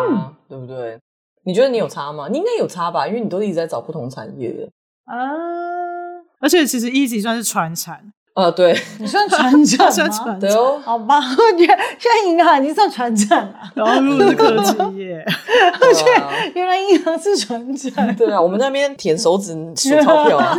[0.47, 0.97] 对不对？
[1.43, 2.27] 你觉得你有差吗？
[2.29, 4.69] 你应该有差吧，因为你都一直在找不同产业的
[5.05, 5.15] 啊。
[6.39, 8.13] 而且其实 Easy 算是传产。
[8.35, 9.87] 呃，对， 你算传产
[10.27, 10.37] 吗？
[10.39, 15.25] 对哦，好吧，我觉得现在银行已经算传产了，然后入是科技业，
[15.81, 18.15] 而且原来银行是传产。
[18.15, 20.57] 对啊，我们那边舔手指数钞票啊。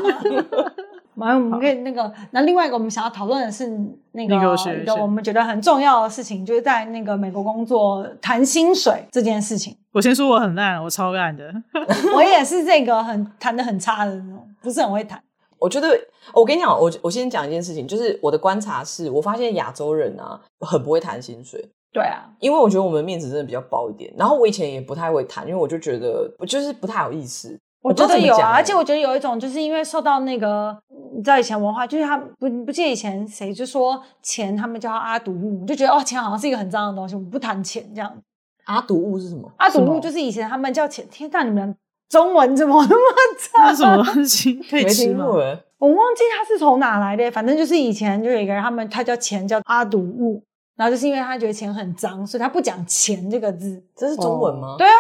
[1.17, 3.67] 完，我们可以那个，那另外一个我们想要讨论的是
[4.13, 9.77] 那个一个我们觉得很重要的事情，就是在那个美国工作谈薪水这件事情。
[9.93, 11.51] 我先说我很烂，我超烂的，
[12.15, 15.23] 我也是这个很谈的很差的那种，不是很会谈。
[15.59, 15.89] 我觉得，
[16.35, 21.67] 我跟你讲，我我先讲一件事情，就是我的观察是，我发现亚洲人啊，很不会谈薪水。
[21.95, 24.13] 对啊，因为我觉得我们面子真的比较薄一点。
[24.19, 27.59] 然后我以前也不太会谈，因为我就觉得我就是不太好意思。
[27.89, 30.77] 我觉得有啊，而且我觉得有一种，就是因为受到那个
[31.17, 38.13] 你知道以前文化，就是他不不记得以前谁就说钱，他们叫阿毒物，就觉得哦，钱好像是一个很脏的东西，我们不谈钱这样。
[38.65, 39.49] 阿毒物是什么？
[39.59, 41.07] 阿毒物就是以前他们叫钱。
[41.09, 41.77] 天哪，你们
[42.09, 43.73] 中文怎么那么差？
[43.73, 45.25] 什么东西 可以吃吗？
[45.79, 50.43] 我忘记他是从哪来的，反正就是以前就有一个人，他们他叫钱叫阿毒物，
[50.75, 53.81] 然后就是因为他觉得钱很脏，所以他不讲钱这个字。
[53.95, 54.75] 这是中文吗？
[54.77, 54.99] 对啊。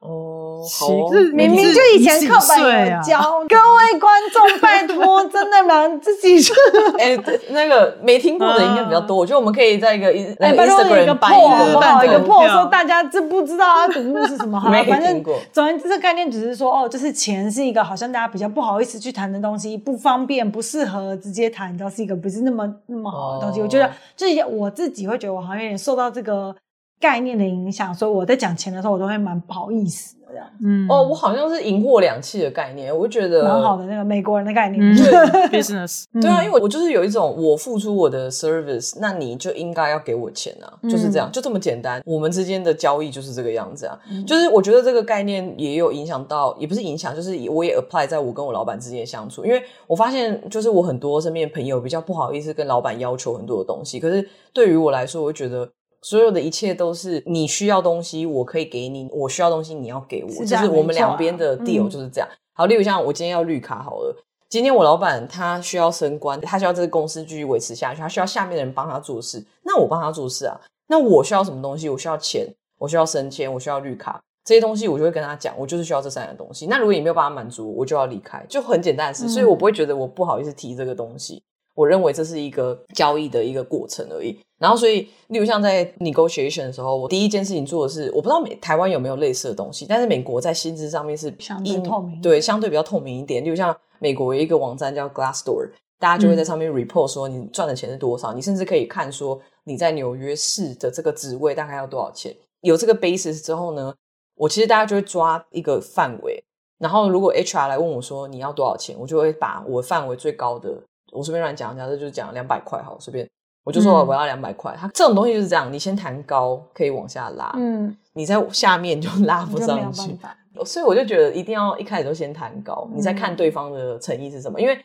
[0.00, 0.88] 哦，好，
[1.32, 5.88] 明明就以前课本有教， 各位观众拜托，真的吗？
[6.02, 6.54] 自己说。
[6.98, 7.16] 哎，
[7.50, 12.04] 那个没听过的应该比较多， 我觉得我们可以在一个 Instagram 一个 po 好不好？
[12.04, 14.60] 一个 po 说大家知不知道阿堵物是什么？
[14.70, 15.38] 没听过。
[15.52, 23.60] 总之，这概念只是说，哦，就是钱是一个好像大家比较不好意思去谈的东西，不方便，不适合直接谈，到是一个不是那么那么好的东西。
[23.60, 26.54] 我觉得，就是我自己会觉得，我好像有点受到这个。
[26.98, 30.50] 概念的影响，所以我在讲钱的时候，我都会蛮不好意思的这样。
[30.62, 34.80] 嗯，哦，我好像是赢货两訖的概念，我就觉得蛮好的那个美国人的概念。
[34.94, 35.04] 对，
[35.48, 36.04] business。
[36.20, 42.02] 对啊，因为我就是有一种，我付出我的 service，那你就应该要给我钱啊，就是这样，就这么简单。
[42.04, 43.98] 我们之间的交易就是这个样子啊。
[44.26, 55.66] 就是我觉得这个概念也有影响到，也不是影响，就是我也 apply 在我跟我老板之间的相处，因为我发现，就是我很多身边的朋友比较不好意思跟老板要求很多的东西，可是对于我来说，我会觉得。
[56.06, 60.30] 所有的一切都是你需要东西，我可以给你；我需要东西，你要给我。
[60.30, 62.28] 是就是我们两边的 deal 就是这样。
[62.30, 64.16] 嗯、好，例如像我今天要绿卡好了，
[64.48, 70.56] 今天我老板他需要升官，他需要这个公司继续维持下去，他需要下面的人帮他做事，那我帮他做事啊。
[70.86, 71.88] 那我需要什么东西？
[71.88, 72.46] 我需要钱，
[72.78, 76.68] 我需要升迁，我需要绿卡，这些东西我就会跟他讲，我就是需要这三样东西。
[76.68, 79.26] 那如果你没有办法满足，我就要离开，就很简单的事。
[79.26, 81.42] 嗯、所以我不会觉得我不好意思提这个东西。
[81.76, 84.36] 我认为这是一个交易的一个过程而已。
[84.58, 93.44] 然后，所以，例如像在 negotiation 的时候，我第一件事情做的是，我不知道美台湾有没有类似的东西，但是美国在薪资上面是相对透明，对，相对比较透明一点。
[93.44, 95.68] 例如像美国有一个网站叫 Glassdoor，
[95.98, 102.34] 大家就会在上面 report 说你赚的钱是多少，嗯、你甚至可以看说你在纽约市的这个职位大概要多少钱。
[102.62, 103.94] 有这个 basis 之后呢，
[104.36, 106.42] 我其实大家就会抓一个范围，
[106.78, 110.82] 然后如果 HR 来问我说你要多少钱，我就会把我范围最高的。
[111.16, 113.28] 我随便乱讲，假设就是讲两百块好，随便，
[113.64, 114.76] 我就说我要两百块。
[114.78, 117.52] 它这种东西就是这样，你先谈高，可以往下拉。
[117.56, 120.18] 嗯，你在下面就 拉不上去。
[120.64, 124.60] 所以我就觉得一定要一开始都先谈高，你再看对方的诚意是什么。
[124.60, 124.78] 因为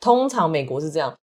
[0.00, 1.14] 通常美国是这样，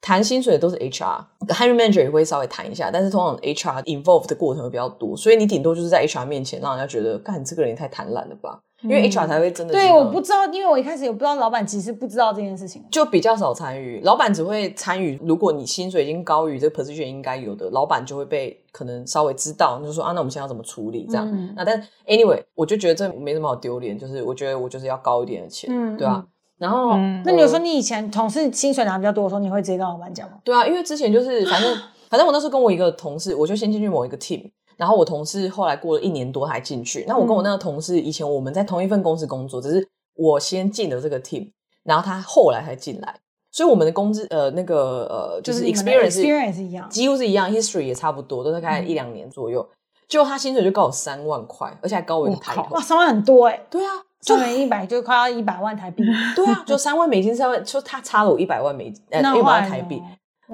[0.00, 8.58] 谈薪水的都是 HR，hiring manager 也会稍微谈一下，但是通常 HR involved 的过程会比较多，所以你顶多就是在 HR 面前让人家觉得，干你这个人也太贪婪了吧。
[8.82, 14.00] 因为 HR 才会真的对，我不知道，因为我一开始也不知道老板其实不知道这件事情，就比较少参与。
[14.04, 21.28] 老板只会参与，如果你薪水已经高于这个 position 应该有的，老板就会被可能稍微知道，就说啊，那我们现在要怎么处理这样？
[21.30, 26.24] 嗯、那但 anyway，我就觉得这没什么好丢脸，就是我觉得我就是要高一点的钱，嗯、对吧、啊？
[26.58, 30.38] 然后，嗯、那你有说你以前同事薪水拿比较多的时候，你会直接跟老板讲吗？
[30.44, 31.74] 对啊，因为之前就是反正
[32.10, 34.50] 反正我那时候跟我一个同事，我就先进去某一个 team。
[34.80, 37.04] 然后我同事后来过了一年多才进去。
[37.06, 41.50] 那我跟我那个同事以前我们在同一份公司工作，只是我先进了这个 team，
[41.82, 43.14] 然后他后来才进来，
[43.52, 49.68] 所以我们的工资呃那个呃就是 experience experience 一样，几乎是一样，history 也差不多，都大概一两年左右。
[50.08, 52.66] 就他薪水就高我三万块，而且还高我一个抬头。
[52.70, 53.60] 哇，三万很多哎。
[53.70, 56.02] 对啊，三万一百就快要一百万台币。
[56.34, 60.02] 对啊，就三万美金，三万就他差了我一百万美呃一百万台币。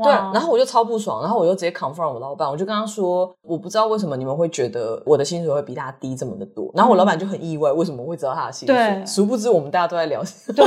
[0.03, 6.71] 对，然后我就超不爽，然后我就直接 confront 我老板，我就跟他说，我不知道为什么你们会觉得我的薪水会比他低这么的多。
[6.75, 8.77] 然后我老板就很意外，为什么会知道他的薪水？
[8.77, 10.23] 对，殊不知我们大家都在聊。
[10.55, 10.67] 对，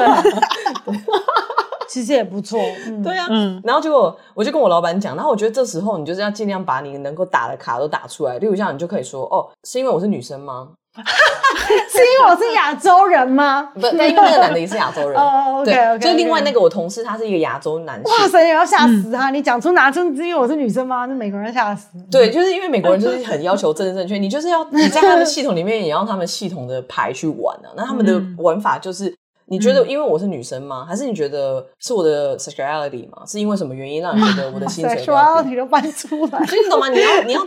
[1.90, 2.60] 其实也不错。
[3.04, 3.62] 对啊，嗯。
[3.64, 8.38] 然后结果我就跟我老板讲，然后我觉得这时候你就是要尽量把你能够打的卡都打出来。
[8.40, 10.70] 例如像你就可以说，哦，是因为我是女生吗？
[11.00, 13.70] 是因为我是亚洲人吗？
[13.76, 15.16] 不，但因为那个男的也是亚洲人。
[15.22, 16.00] 哦，OK OK。
[16.00, 18.12] 就另外那个我同事，他是一个亚洲男性。
[18.12, 19.30] 哇塞，也要吓死他！
[19.30, 21.06] 你讲出拿出是因为我是女生吗？
[21.06, 21.90] 那美国人吓死。
[22.12, 27.70] 对，就是因为美国人就是很要求政治正确，你就是要你在他们系统里面也要他们系统的牌去玩啊。
[27.78, 29.19] 那他们的玩法就是。
[29.50, 30.86] 你觉得因为我是女生吗？
[30.86, 33.24] 还是你觉得是我的 sexuality 吗？
[33.26, 36.90] 是因为什么原因让你觉 得我的薪水？sexuality 都搬出来，所 以你懂吗？
[36.90, 37.42] 你要 你要，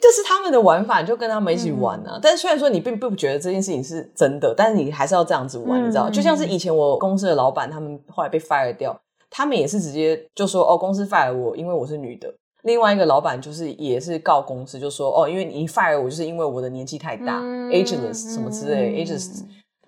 [0.00, 2.18] 这是他们的玩法，你就跟他们一起玩啊。
[2.22, 6.08] 但是虽然说你并不觉得这件事情是真的，但是你还是要这样子玩，你知道？
[6.10, 8.98] 就像是以前我公司的老板，他们后来被 fire 掉，
[9.30, 12.32] 他们也是直接就说哦，公司 fire 我，因为我是女的。
[12.62, 17.40] 另外一个老板就是也是告公司，就说哦，因为你 fire 我，就是因为我的年纪太大
[17.70, 19.42] ，ageless 什么之类，ageless。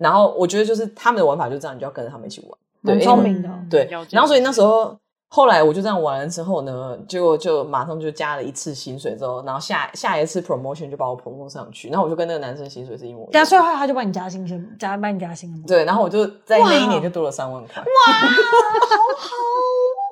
[0.04, 3.48] 然后我觉得就是他们的玩法就这样，你就要跟着他们一起玩，蛮聪明的。
[3.70, 4.94] 对，然后所以那时候
[5.34, 13.32] 后来我就这样玩了之后呢，就就马上就加了一次薪水之后，然后下下一次 promotion 就把我 promote 上去，然后我就跟那个男生薪水是一模一样。
[13.32, 15.58] 加税后他就帮你加薪先，加帮你加薪了。
[15.66, 17.82] 对，然后我就在那一年就多了三万块。
[17.82, 19.28] 哇，好好。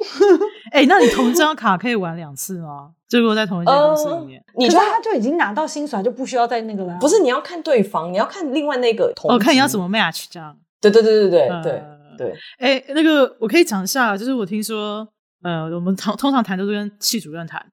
[0.72, 2.90] 哎、欸，那你同张卡可以玩两次吗？
[3.08, 6.98] 就如果在同一间公司里面，呃、你说他就已经拿到薪水，就不需要再那个了。
[7.00, 9.30] 不是，你要看对方，你要看另外那个同。
[9.30, 10.56] 哦，看你要怎么 match 这样。
[10.80, 11.82] 对对对对对、呃、对
[12.18, 12.32] 对。
[12.58, 15.06] 哎、欸，那个我可以讲一下，就是我听说，
[15.42, 17.64] 呃，我们通通常谈都是跟系主任谈，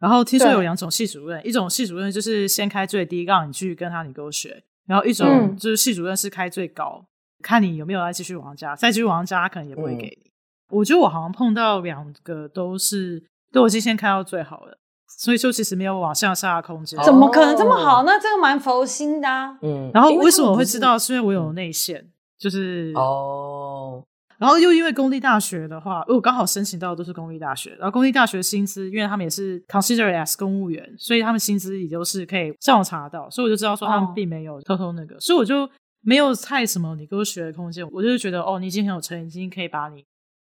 [0.00, 7.06] 然后听说有两种系主任，一种系主任就是先开最低，让你去跟他 negotiate，然后一种就是系主任是开最高，嗯、
[7.42, 10.22] 看你有没有再继续往加，再继续往加，他可能也不会给你。
[10.24, 10.24] 嗯
[10.70, 17.02] 我觉得我好像碰到两个都是都已经先开到最好了，所以说其实没有往向下的空间。
[17.02, 18.02] 怎么可能这么好？
[18.04, 19.56] 那这个蛮佛心的啊。
[19.62, 19.90] 嗯。
[19.94, 20.98] 然后为什么我会知道？
[20.98, 24.04] 是因为我有内线，就是哦。
[24.38, 35.68] 然后又因为公立大学的话，我刚好申请到的都是公立大学，然后公立大学薪资，因为他们也是 consider as 公务员，所以他们薪资也都是可以上网查到，所以我就知道说他们并没有偷偷那个，哦、所以我就
[36.00, 40.04] 没有太什么你给我学的空间，我就是觉得哦，你已经很有诚意，已经可以把你。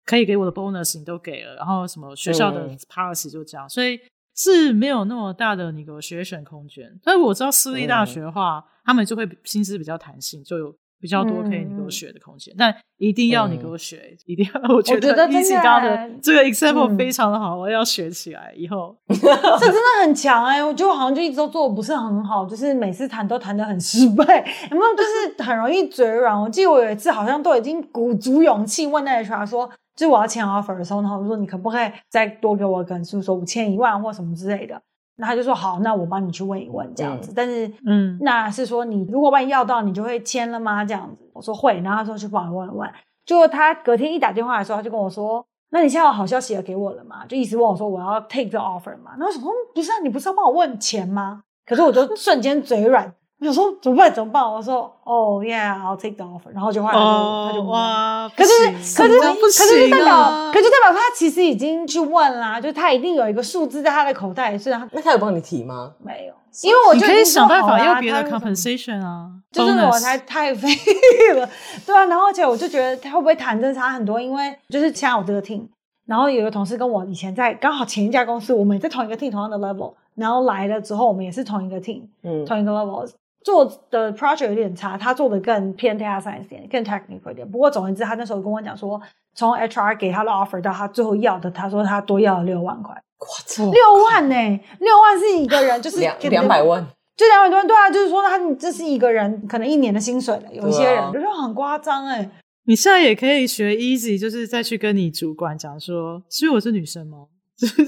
[0.03, 3.99] 可以给我的 bonus 你都给了，然后什么学校的 policy 就这样，嗯、所以
[4.35, 6.91] 是没有那么大的你给我学选空间。
[7.03, 12.53] 但是我知道私立大学的话，嗯、他们就会薪资比较弹性，就有比较多可以你给我学的空间。
[12.53, 18.95] 嗯、但一定要你给我学，嗯、一定要我觉得一起刚的这个 example 非常的好，嗯、我要学起来以后。
[19.09, 24.37] 这真的很强哎、欸，我觉得我好像就一直都做的不是很好，就是每次谈都谈的很失败，
[24.69, 24.95] 有没有？
[24.95, 26.39] 就是很容易嘴软。
[26.39, 29.69] 我记得我有一次好像都已经鼓足勇气问那 HR 说。
[29.93, 34.81] 就是我要签 offer 的时候，然后我说你可不可以再多给我，可能是说五千一万或什么之类的。
[35.21, 37.31] 那他就说好，那我帮你去问一问这样子。
[37.31, 40.83] 嗯、但是，嗯，那是说你如果万一要到，你就会签了吗？
[40.83, 41.79] 这样子，我说会。
[41.81, 42.89] 然后他说去帮我问一问。
[43.23, 49.11] 就他隔天一打电话的时候，他就跟我说：“那你现在有好消息要给我了吗？”就一直问我说我要 take the offer 嘛。
[49.11, 51.43] 然后我说不是啊，你不是要帮我问钱吗？
[51.67, 53.13] 可是我就瞬间嘴软。
[53.41, 54.13] 我想说怎么办？
[54.13, 54.43] 怎么办？
[54.43, 56.53] 我说哦、oh,，Yeah，I'll take the offer。
[56.53, 58.51] 然后就后来就、oh, 他就哇，可是
[58.95, 65.91] 可是可是就代表，可是代表他其实已经去问啦，就他一定有一个数字在他的口袋，是他那他有帮你提吗？
[65.97, 70.69] 没有，因为我就可以想办法要别的 compensation 啊，就是我才太废
[71.33, 71.49] 了，
[71.83, 72.05] 对啊。
[72.05, 75.63] 然后而且我就觉得他会不会谈真差很多，因为就是像我这个 team。
[76.05, 83.07] 然后有一个同事跟我以前在刚好前一家公司，我们也在同一个 team 同样的 level，然后来了之后，我们也是同一个 team，嗯，同一个 level
[83.43, 87.49] 做的 project 有点差，他做的更偏 data science 点，更 technical 一点。
[87.49, 89.01] 不过总而言之，他那时候跟我讲说，
[89.33, 92.95] 从 HR 给他的 offer 到他最后要的，他说他多要了六万块。
[93.71, 94.59] 六万呢、欸？
[94.79, 96.83] 六万是一个人就是两两百万，
[97.15, 100.51] 就两百多万，对啊，就是说他这是一个人可能一年的薪水了。
[100.51, 102.27] 有一些人、啊、就是很夸张哎。
[102.65, 107.25] 你现在也可以学 easy，就是再去跟你主管讲说，是因为我是女生吗？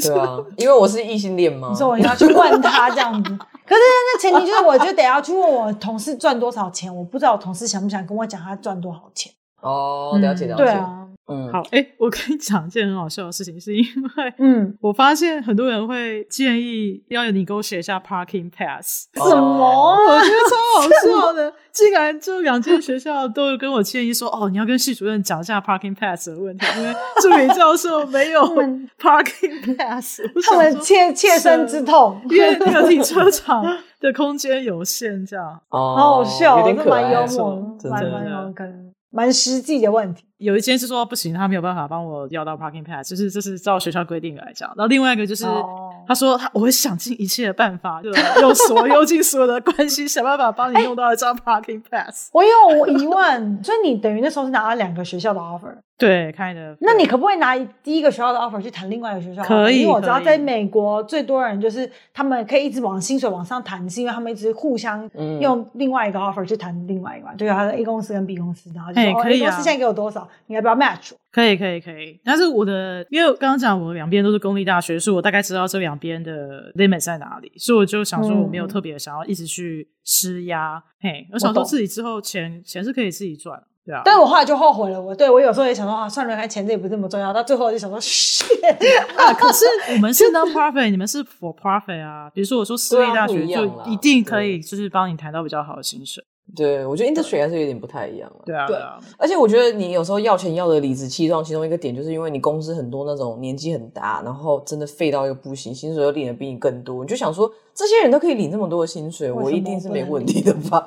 [0.01, 1.73] 对啊， 因为我是异性恋嘛？
[1.73, 3.29] 所以我要去问他这样子。
[3.65, 6.93] 可是那前提就是，我就得要去问我同事赚多少钱。
[6.93, 9.31] 我不知道我同事想不想跟我讲他赚多少钱。
[9.61, 10.63] 哦，了解了解。
[10.63, 11.07] 对啊。
[11.25, 19.95] 嗯，好，哎、欸，我跟你讲一件很好笑的事情，是因为，嗯， 我发现很多人会建议要你给我写一下 parking pass，什么？
[19.95, 20.89] 我觉得超好
[21.29, 28.41] 笑的，竟然就两间学校都有跟我建议说，哦，你要跟系主任讲一下 parking pass 的问题，因为助理教授没有
[28.99, 30.21] parking pass，
[30.51, 33.63] 他们切切身之痛，因为那个停车场
[34.01, 38.82] 的空间有限，这样，哦，好好笑，有点可爱，蛮幽默，蛮蛮有梗。
[39.15, 44.67] 蛮实际的问题，有一间是说不行，他没有办法帮我要到 parking pass，就是这是照学校规定来讲。
[44.75, 45.93] 然后另外一个就是、oh.
[46.07, 48.09] 他说他我会想尽一切的办法，就
[48.41, 52.29] 用所用尽所有的关系想办法帮你弄到一张 parking pass。
[52.33, 55.75] 我有疑问， 所以你等于那时候是拿了两个学校的 offer。
[55.95, 56.75] 对，开的。
[56.81, 59.43] 那你可不可以拿第一个学校的 offer 去谈另外一个学校？
[59.43, 71.11] 可以，因为我知道在美国最多人就是他们可以一直往薪水往上谈，是因为他们一直互相用另外一个 offer 去谈另外一个，嗯、就是他的 A 公司跟 B 公司，然后就说、欸可以啊、A 公司现在给我多少，你要不要 match？
[71.31, 72.19] 可以，可以，可以。
[72.23, 80.83] 但是我的，因为我刚刚讲我两边都是公立大学，所以我大概知道这两边的 limit 在哪里，所以我就想说我没有特别想要一直去施压。
[81.01, 83.61] 嗯、嘿，我想说自己之后钱钱是可以自己赚。
[83.85, 85.01] 对啊，但是我后来就后悔了。
[85.01, 87.33] 我对我有时候也想说啊，算了，看钱这也不是这么重要。
[87.33, 87.97] 到最后我就想说，
[89.17, 89.65] 啊，可是
[89.95, 92.29] 我们是 non-profit，你们是 for profit 啊。
[92.33, 96.23] 比如说我说私立大学就一定可以，就是帮你谈到比较好的薪水。
[96.55, 98.35] 对，我觉得 industry 还是有点不太一样了。
[98.45, 98.99] 对啊，对啊。
[99.17, 110.85] 而且我觉得你有时候要钱要的理直气壮，其中一个点就是因为你公司很多那种年纪很大，然后真的废到一个不行，薪水又领的比你更多，你就想说这些人都可以领这么多的薪水，我一定是没问题的吧？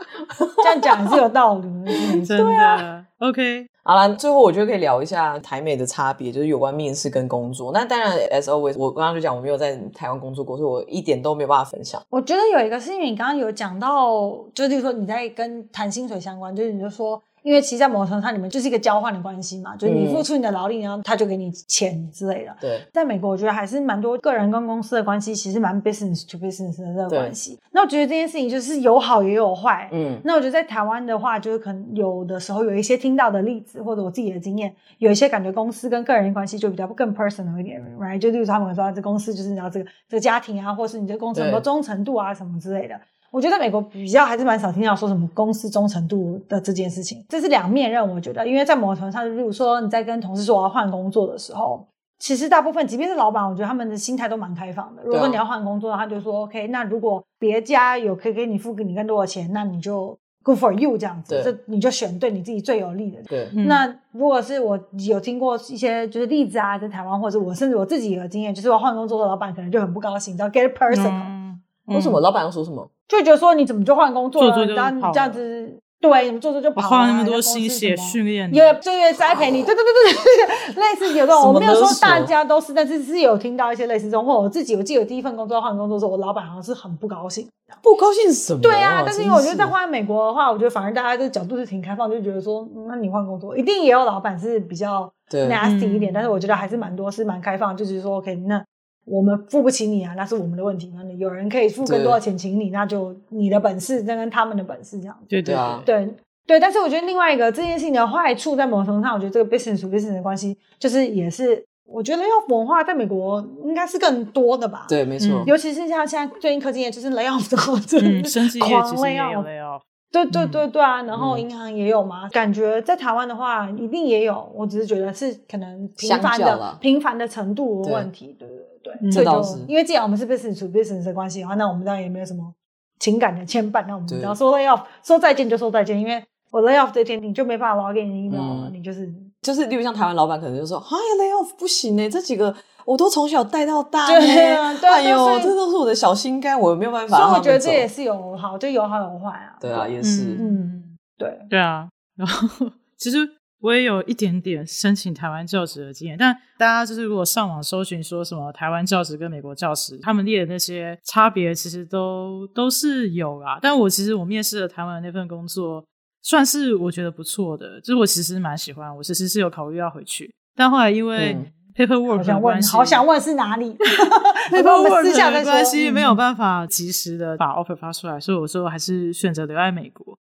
[0.62, 1.68] 这样讲是有道理，
[2.26, 3.04] 真的。
[3.18, 7.72] ，OK，好了，最后我觉得可以聊一下台美的差别，就是有关面试跟工作。
[7.72, 12.02] 那当然，as always，我刚刚就讲我没有在台湾工作过，所以我一点都没有办法分享。
[12.10, 17.22] 我觉得有一个是因为你刚刚有讲到，就是说你在跟谈薪水相关，就是你就说。
[17.46, 22.52] 因为其实，在某种程度上，你们就是一个交换的关系嘛，就是你付出你的劳力，然后他就给你钱之类的。
[22.60, 27.56] 对，在美国，我觉得还是蛮多个人跟公司的关系，其实蛮 business to business 的这个关系。
[27.70, 29.88] 那我觉得这件事情就是有好也有坏。
[29.92, 38.18] 嗯，那我觉得在台湾的话，就是可能有的时候有一些听到的例子，或者我自己的经验，有一些感觉公司跟个人的关系就比较更 personal 一点，right？
[38.18, 43.00] 就例如他们说，这公司就是你知道这个这个家庭啊，或是你这公司很多忠诚度啊什么之类的。
[43.36, 48.02] 我觉得在美国比较还是蛮少听到说什么公司忠诚度的这件事情，这是两面刃。
[48.02, 51.86] 我觉得，因为在某个程度上，例如说你在跟同事说我要换工作的时候，
[52.18, 55.02] 其实大部分即便是老板，我觉得他们的心态都蛮开放的。
[55.04, 63.20] 如果你要换工作，他就说 OK，那如果别家有可以给你付给你更多的钱，那你就 Good for you 这样子，这你就选对你自己最有利的。
[63.24, 71.10] 对，那如果是我有听过一些就是例子啊，在台湾或者我甚至我自己有经验，就是我换工作的老板可能就很不高兴，叫 get personal。
[71.10, 72.20] 嗯，为什么？
[72.20, 72.88] 老板要说什么？
[73.08, 74.54] 就觉得说你怎么就换工作了？
[74.54, 87.48] 做做然后你这样子，对，你们做做就跑了，花那么多心血训练，也就是栽培你，对对对对对，类似有这种，我没有说大家都是，但是是有听到一些类似这种，或我自己，我记得第一份工作换工作的时候，我老板好像是很不高兴，
[87.82, 88.60] 不高兴什么？
[88.60, 98.62] 对啊，但是因为我觉得在换美国的话，我觉得反而大家的角度是挺开放，就觉得说，那你换工作，一定也有老板是比较 nasty 一点，但是我觉得还是蛮多是蛮开放，就是说 OK 那。
[99.06, 100.92] 我们付不起你啊，那是我们的问题。
[100.94, 105.16] 那有人可以付更多的钱请你，那就你的本事，那跟他们的本事这样。
[105.28, 106.08] 对对啊，对
[106.46, 106.58] 对。
[106.58, 114.86] 但是我觉得另外一个这件事情的坏处，在某种程度上，我觉得这个 business to business 的关系，就是也是我觉得要文化在美国应该是更多的吧。
[114.88, 115.42] 对，没错。
[115.46, 119.80] 尤其是像现在最近科技业就是 lay off 的话，嗯，生技业其实也有 lay off。
[120.12, 122.28] 对对对对啊，然后银行也有嘛。
[122.30, 124.50] 感觉在台湾的话，一定也有。
[124.54, 129.10] 我只是觉得是可能频繁的频繁的程度的问题，对对对。
[129.10, 132.52] 对，这倒是因为既然我们是 business to business 的关系的话，那我们当然也没有什么
[133.00, 133.84] 情感的牵绊。
[133.86, 139.12] 那我们只要说 lay off，说再见就说再见，因为我 lay off 这天你就没办法 log in email 了，你就是
[139.42, 147.18] 就是，例如像台湾老板可能就说，哎呀 lay off 不行哎，这几个我都从小带到大，对啊，哎呦，这都是我的小心肝，我没有办法。
[147.18, 149.56] 所以我觉得这也是有好，就有好有坏啊。
[149.60, 151.88] 对啊，也是，嗯，对，对啊。
[152.16, 152.66] 然后
[152.96, 153.18] 其实
[153.66, 163.58] 我也有一点点申请台湾教职的经验，但大家就是如果上网搜寻说什么台湾教职跟美国教职，他们列的那些差别其实都都是有啊。
[163.60, 165.84] 但我其实我面试了台湾的那份工作，
[166.22, 171.36] 算是我觉得不错的，就是我其实蛮喜欢，我其实是有考虑要回去，但后来因为
[171.74, 173.76] paperwork 的关系，好想问是哪里？
[174.52, 180.16] paperwork 的关系没有办法及时的把 offer 发出来，所以我说还是选择留在美国。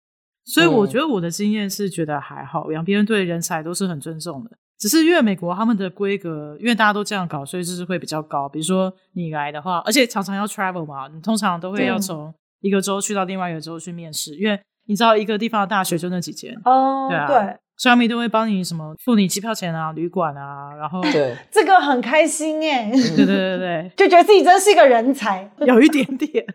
[0.46, 4.52] 所以我觉得我的经验是觉得还好，两边对人才都是很尊重的。
[4.78, 8.50] 只是因为美国他们的规格，因为大家都这样搞，所以就是会比较高。
[8.50, 26.46] 比如说你来的话，而且常常要 travel 嘛，你通常都会要从一个州去到另外一个州去面试，因为你知道一个地方的大学就那几间哦，对啊，对，所以他们都会帮你什么付你机票钱啊、 旅馆啊，然后对这个很开心耶，对对对对， 就觉得自己真是一个人才， 有一点点。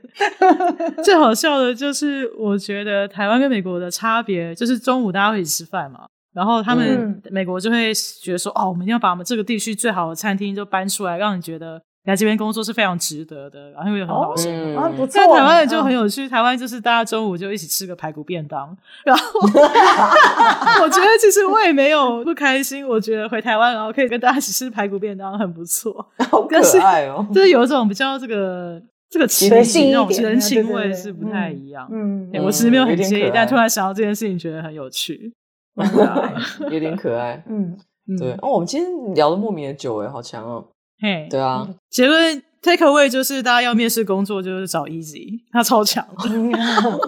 [1.05, 7.93] 最好笑的就是，我觉得台湾跟美国的差别就是中午大家会一起吃饭嘛，然后他们美国就会
[8.23, 11.83] 觉得说，哦，我们一定要把我们这个地区最好的餐厅就搬出来，让你觉得。
[12.05, 14.49] 来这边工作是非常值得的，然后又很好吃。
[14.49, 15.09] 哦嗯、不错。
[15.09, 18.75] 在台湾人就很有趣，台湾就是大家中午就一起吃个排骨便当。
[19.05, 19.41] 然后
[20.83, 25.95] 我觉得其实我也没有不开心，我觉得回台湾然后可以跟大家一起吃排骨便当很不错。
[26.31, 27.27] 好可爱哦！
[27.35, 28.81] 就是有一种比较这个
[29.11, 31.87] 这个情形那种人情味是不太一样。
[31.93, 35.31] 嗯，我其实没有很介意，但突然想到这件事情，觉得很有趣，
[36.71, 37.45] 有点可爱。
[37.49, 37.77] 嗯，
[38.19, 38.33] 对。
[38.41, 40.65] 哦，我们今天聊的莫名的久哎，好强哦。
[41.01, 41.67] 嘿对啊。
[41.91, 46.07] 结论 takeaway 就是大家要面试工作就是找 easy 他超强。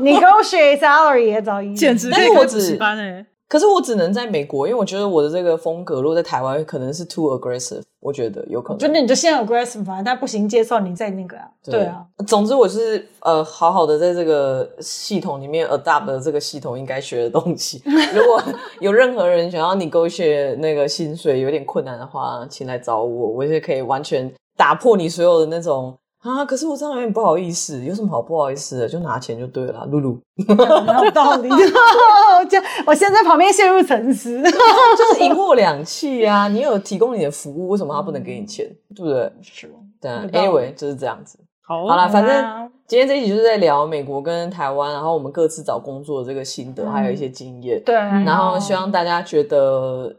[0.01, 8.79] negotiate salary 也找 easy 简直可以考补习班诶可是我只能在美国，因为我觉得我的这个风格，如果在台湾可能是 too aggressive，我觉得有可能。
[8.79, 11.49] 就那你就先 aggressive 反正他不行接受你再那个啊。
[11.65, 17.83] 对，对啊，总之我是呃好好的在这个系统里面 adapt 的这个系统应该学的东西。
[18.15, 18.41] 如果
[18.79, 25.93] 有任何人想要 negotiate 那个薪水有点困难的话，请来找我，我也可以完全打破你所有的那种。
[26.23, 26.45] 啊！
[26.45, 28.89] 可是我这样有点不好意思，有什么好不好意思的？
[28.89, 30.21] 就拿钱就对了，露露。
[30.37, 31.49] 没有道理，
[32.49, 36.47] 就我现在在旁边陷入沉思， 就是一货两气啊！
[36.49, 38.67] 你有提供你的服务，为什么他不能给你钱？
[38.95, 39.33] 对不对？
[39.43, 39.73] 是。
[40.01, 41.39] 对，Anyway 就是这样子。
[41.63, 47.83] 好，好啦，反正今天这一集就是在聊美国跟台湾，然后我们各自找工作的这个心得，还有一些经验。
[47.85, 47.95] 对。
[47.95, 50.15] 然后希望大家觉得。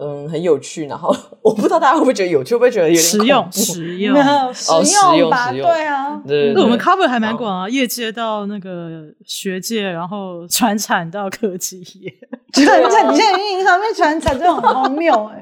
[0.00, 0.86] 嗯，很有趣。
[0.86, 3.46] 然后我不知道大家会不会觉得有趣，会不会觉得有点实用？
[3.52, 4.16] 实用，
[4.54, 4.72] 实
[5.18, 5.52] 用吧？
[5.52, 6.52] 对啊，对。
[6.54, 12.12] 那我们 cover 还蛮广啊，业界到那个学界，然后传产到科技业。
[12.52, 15.40] 传产，你现在运营上面传产真的很荒谬 哎。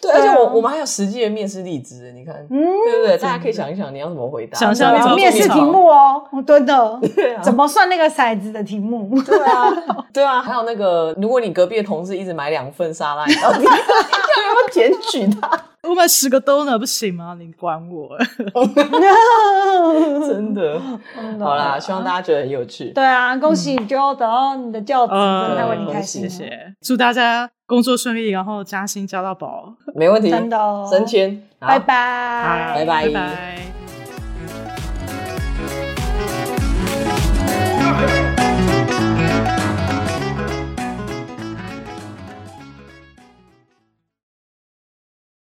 [0.00, 3.18] 对，而且我我们还有实际的面试例子，你看，嗯，对不对？
[3.18, 4.56] 大家可以想一想，你要怎么回答？
[4.56, 7.00] 想象面试题目哦，真的，
[7.42, 9.20] 怎么算那个骰子的题目？
[9.22, 9.72] 对啊，
[10.12, 15.60] 对啊，还有那个，如果你隔壁的同事一直买两份沙拉，你到底要不要检举他？
[15.82, 17.36] 我买十个 donut 不行吗？
[17.38, 18.16] 你管我？
[20.26, 20.80] 真的，
[21.38, 22.90] 好啦，希望大家觉得很有趣。
[22.90, 26.22] 对啊，恭喜你就得到你的教职，真的为你开心。
[26.22, 29.74] 谢谢，祝大家工作顺利，然后加薪加到饱。
[29.94, 33.83] 没问题，真的，升迁，拜拜，拜拜，拜拜。